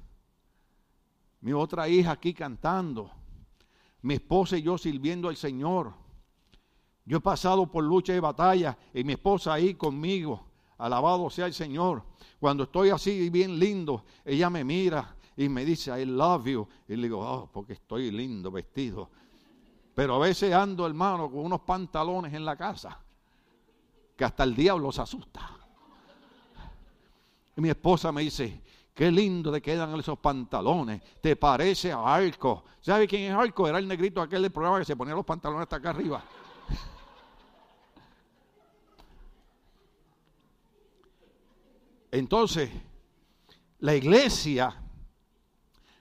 [1.41, 3.11] Mi otra hija aquí cantando.
[4.03, 5.93] Mi esposa y yo sirviendo al Señor.
[7.05, 10.47] Yo he pasado por lucha y batalla y mi esposa ahí conmigo.
[10.79, 12.05] Alabado sea el Señor.
[12.39, 16.69] Cuando estoy así bien lindo, ella me mira y me dice, I love you.
[16.89, 19.11] Y le digo, oh, porque estoy lindo vestido.
[19.95, 22.99] Pero a veces ando, hermano, con unos pantalones en la casa
[24.21, 25.41] que hasta el diablo se asusta.
[27.57, 28.61] Y mi esposa me dice,
[28.93, 32.65] qué lindo te quedan esos pantalones, te parece a Arco.
[32.83, 33.67] ¿Sabe quién es Arco?
[33.67, 36.23] Era el negrito aquel del programa que se ponía los pantalones hasta acá arriba.
[42.11, 42.71] Entonces,
[43.79, 44.83] la iglesia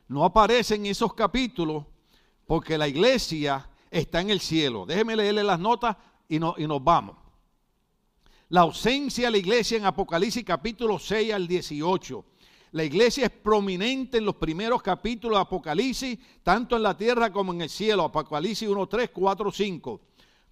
[0.09, 1.85] no aparece en esos capítulos
[2.45, 4.85] porque la iglesia está en el cielo.
[4.85, 5.95] Déjeme leerle las notas
[6.27, 7.28] y, y nos vamos.
[8.51, 12.25] La ausencia de la iglesia en Apocalipsis capítulo 6 al 18.
[12.71, 17.53] La iglesia es prominente en los primeros capítulos de Apocalipsis, tanto en la tierra como
[17.53, 18.05] en el cielo.
[18.05, 20.01] Apocalipsis 1, 3, 4, 5.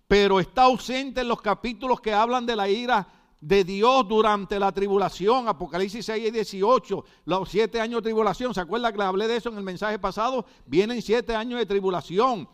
[0.08, 3.08] Pero está ausente en los capítulos que hablan de la ira
[3.41, 8.62] de Dios durante la tribulación, Apocalipsis 6 y 18, los siete años de tribulación, ¿se
[8.62, 10.45] acuerda que le hablé de eso en el mensaje pasado?
[10.68, 12.48] Vienen siete años de tribulación.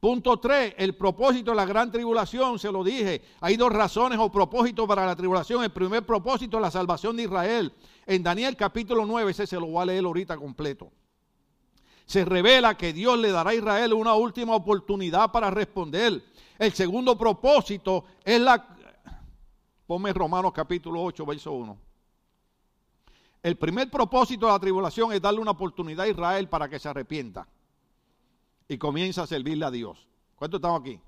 [0.00, 3.20] Punto 3, el propósito de la gran tribulación, se lo dije.
[3.38, 5.62] Hay dos razones o propósitos para la tribulación.
[5.62, 7.70] El primer propósito es la salvación de Israel.
[8.06, 10.90] En Daniel capítulo 9, ese se lo voy a leer ahorita completo.
[12.06, 16.24] Se revela que Dios le dará a Israel una última oportunidad para responder.
[16.58, 18.66] El segundo propósito es la...
[19.86, 21.78] Ponme Romanos capítulo 8, verso 1.
[23.42, 26.88] El primer propósito de la tribulación es darle una oportunidad a Israel para que se
[26.88, 27.46] arrepienta
[28.70, 30.06] y comienza a servirle a Dios.
[30.36, 31.00] ¿Cuántos estamos aquí?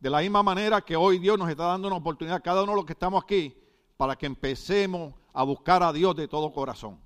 [0.00, 2.76] De la misma manera que hoy Dios nos está dando una oportunidad, cada uno de
[2.76, 3.54] los que estamos aquí,
[3.98, 6.98] para que empecemos a buscar a Dios de todo corazón.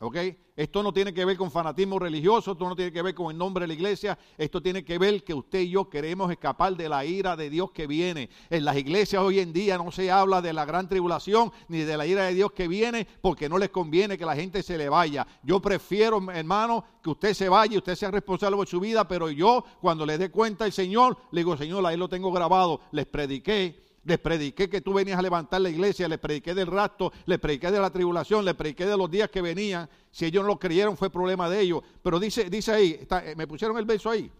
[0.00, 0.16] ¿Ok?
[0.54, 3.38] Esto no tiene que ver con fanatismo religioso, esto no tiene que ver con el
[3.38, 6.88] nombre de la iglesia, esto tiene que ver que usted y yo queremos escapar de
[6.88, 8.28] la ira de Dios que viene.
[8.48, 11.96] En las iglesias hoy en día no se habla de la gran tribulación ni de
[11.96, 14.88] la ira de Dios que viene porque no les conviene que la gente se le
[14.88, 15.26] vaya.
[15.42, 19.30] Yo prefiero, hermano, que usted se vaya y usted sea responsable por su vida, pero
[19.30, 23.06] yo cuando le dé cuenta al Señor, le digo, Señor, ahí lo tengo grabado, les
[23.06, 27.38] prediqué les prediqué que tú venías a levantar la iglesia, les prediqué del rapto, les
[27.38, 29.88] prediqué de la tribulación, les prediqué de los días que venían.
[30.10, 31.82] Si ellos no lo creyeron fue problema de ellos.
[32.02, 34.30] Pero dice, dice ahí, eh, me pusieron el verso ahí.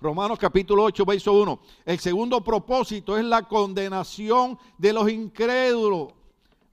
[0.00, 1.60] Romanos capítulo 8, verso 1.
[1.84, 6.14] El segundo propósito es la condenación de los incrédulos.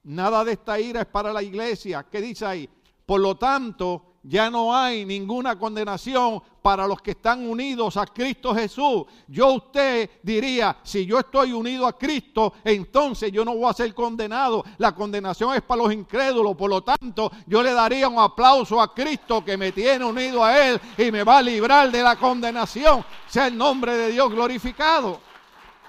[0.04, 2.06] Nada de esta ira es para la iglesia.
[2.10, 2.68] ¿Qué dice ahí?
[3.04, 8.52] Por lo tanto, ya no hay ninguna condenación para los que están unidos a Cristo
[8.52, 9.04] Jesús.
[9.28, 13.94] Yo usted diría, si yo estoy unido a Cristo, entonces yo no voy a ser
[13.94, 14.64] condenado.
[14.78, 16.56] La condenación es para los incrédulos.
[16.56, 20.58] Por lo tanto, yo le daría un aplauso a Cristo que me tiene unido a
[20.58, 23.04] Él y me va a librar de la condenación.
[23.28, 25.20] Sea el nombre de Dios glorificado.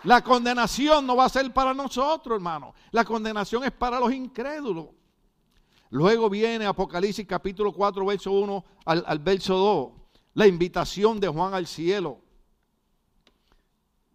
[0.04, 2.76] La condenación no va a ser para nosotros, hermano.
[2.92, 4.90] La condenación es para los incrédulos.
[5.90, 9.92] Luego viene Apocalipsis capítulo 4, verso 1 al, verso 2,
[10.38, 12.20] la invitación de Juan al cielo.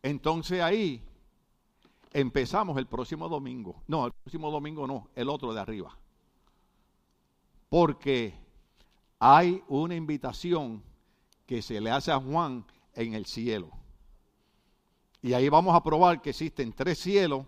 [0.05, 1.03] Entonces ahí
[2.13, 3.83] empezamos el próximo domingo.
[3.89, 5.99] No, el próximo domingo no, el otro de arriba.
[7.69, 8.35] Porque
[9.19, 10.81] hay una invitación
[11.45, 12.65] que se le hace a Juan
[12.95, 13.71] en el cielo.
[15.23, 17.47] Y ahí vamos a probar que existen tres cielos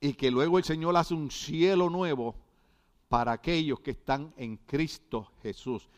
[0.00, 2.36] y que luego el Señor hace un cielo nuevo
[3.08, 5.88] para aquellos que están en Cristo Jesús.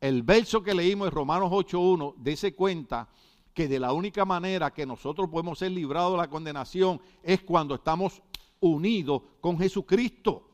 [0.00, 3.08] El verso que leímos en Romanos 8.1 dice cuenta
[3.54, 7.76] que de la única manera que nosotros podemos ser librados de la condenación es cuando
[7.76, 8.22] estamos
[8.60, 10.50] unidos con Jesucristo.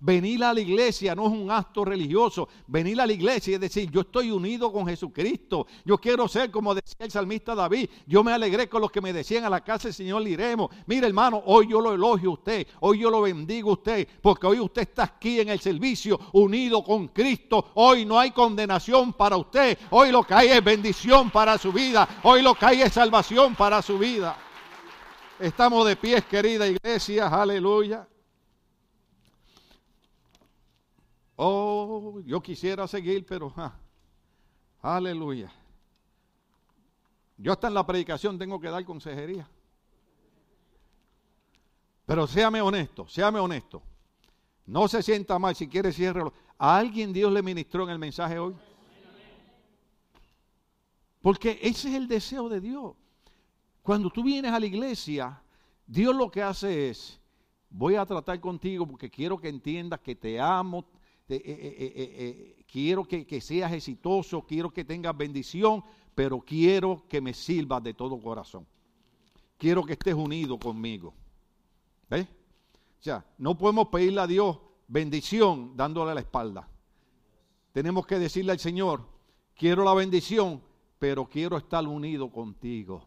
[0.00, 2.48] Venir a la iglesia no es un acto religioso.
[2.68, 5.66] Venir a la iglesia es decir, yo estoy unido con Jesucristo.
[5.84, 7.90] Yo quiero ser como decía el salmista David.
[8.06, 10.70] Yo me alegré con los que me decían a la casa del Señor le iremos.
[10.86, 12.66] Mire hermano, hoy yo lo elogio a usted.
[12.80, 14.06] Hoy yo lo bendigo a usted.
[14.22, 17.72] Porque hoy usted está aquí en el servicio unido con Cristo.
[17.74, 19.76] Hoy no hay condenación para usted.
[19.90, 22.08] Hoy lo que hay es bendición para su vida.
[22.22, 24.36] Hoy lo que hay es salvación para su vida.
[25.40, 27.26] Estamos de pies, querida iglesia.
[27.26, 28.06] Aleluya.
[31.40, 33.54] Oh, yo quisiera seguir, pero
[34.82, 35.52] aleluya.
[37.36, 39.48] Yo hasta en la predicación tengo que dar consejería.
[42.04, 43.80] Pero séame honesto, séame honesto.
[44.66, 46.32] No se sienta mal, si quiere ciérrelo.
[46.58, 48.56] ¿A alguien Dios le ministró en el mensaje hoy?
[51.22, 52.96] Porque ese es el deseo de Dios.
[53.82, 55.40] Cuando tú vienes a la iglesia,
[55.86, 57.20] Dios lo que hace es,
[57.70, 60.84] voy a tratar contigo porque quiero que entiendas que te amo,
[61.36, 67.34] eh, eh, eh, quiero que, seas exitoso, quiero que tengas bendición, pero quiero que me
[67.34, 68.66] sirvas de todo corazón.
[69.58, 71.14] Quiero que estés unido conmigo.
[72.08, 72.26] ¿Ves?
[72.26, 76.66] O sea, no podemos pedirle a Dios bendición dándole la espalda.
[77.72, 79.06] Tenemos que decirle al Señor,
[79.54, 80.62] quiero la bendición,
[80.98, 83.06] pero quiero estar unido contigo.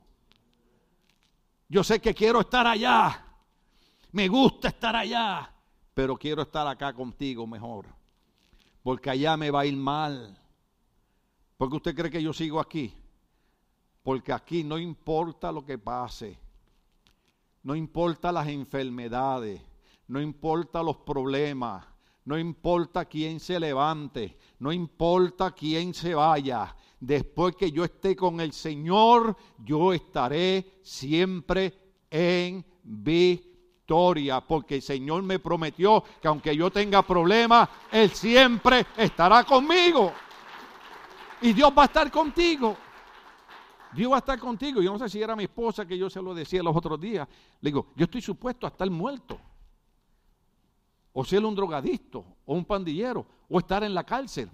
[1.67, 3.25] Yo sé que quiero estar allá.
[4.11, 5.51] Me gusta estar allá,
[5.93, 8.00] pero quiero estar acá contigo mejor
[8.83, 10.37] porque allá me va a ir mal.
[11.57, 12.93] ¿Por qué usted cree que yo sigo aquí?
[14.03, 16.39] Porque aquí no importa lo que pase,
[17.63, 19.61] no importa las enfermedades,
[20.07, 21.85] no importa los problemas,
[22.25, 26.75] no importa quién se levante, no importa quién se vaya.
[26.99, 31.77] Después que yo esté con el Señor, yo estaré siempre
[32.09, 33.50] en victoria
[34.47, 40.13] porque el Señor me prometió que aunque yo tenga problemas, Él siempre estará conmigo.
[41.41, 42.77] Y Dios va a estar contigo.
[43.93, 44.81] Dios va a estar contigo.
[44.81, 47.27] Yo no sé si era mi esposa que yo se lo decía los otros días.
[47.59, 49.37] Le digo, yo estoy supuesto a estar muerto.
[51.13, 54.49] O ser un drogadicto, o un pandillero, o estar en la cárcel.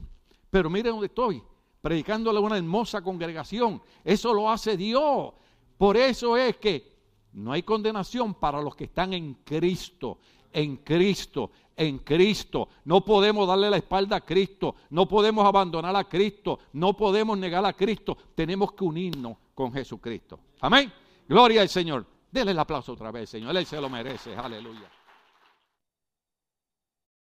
[0.50, 1.44] Pero miren dónde estoy,
[1.82, 3.80] predicándole a una hermosa congregación.
[4.04, 5.34] Eso lo hace Dios.
[5.78, 6.97] Por eso es que
[7.38, 10.18] no hay condenación para los que están en Cristo,
[10.52, 12.68] en Cristo, en Cristo.
[12.86, 17.64] No podemos darle la espalda a Cristo, no podemos abandonar a Cristo, no podemos negar
[17.64, 18.18] a Cristo.
[18.34, 20.40] Tenemos que unirnos con Jesucristo.
[20.62, 20.92] Amén.
[21.30, 22.08] Gloria al Señor.
[22.32, 23.56] Denle el aplauso otra vez, Señor.
[23.56, 24.36] Él se lo merece.
[24.36, 24.97] Aleluya.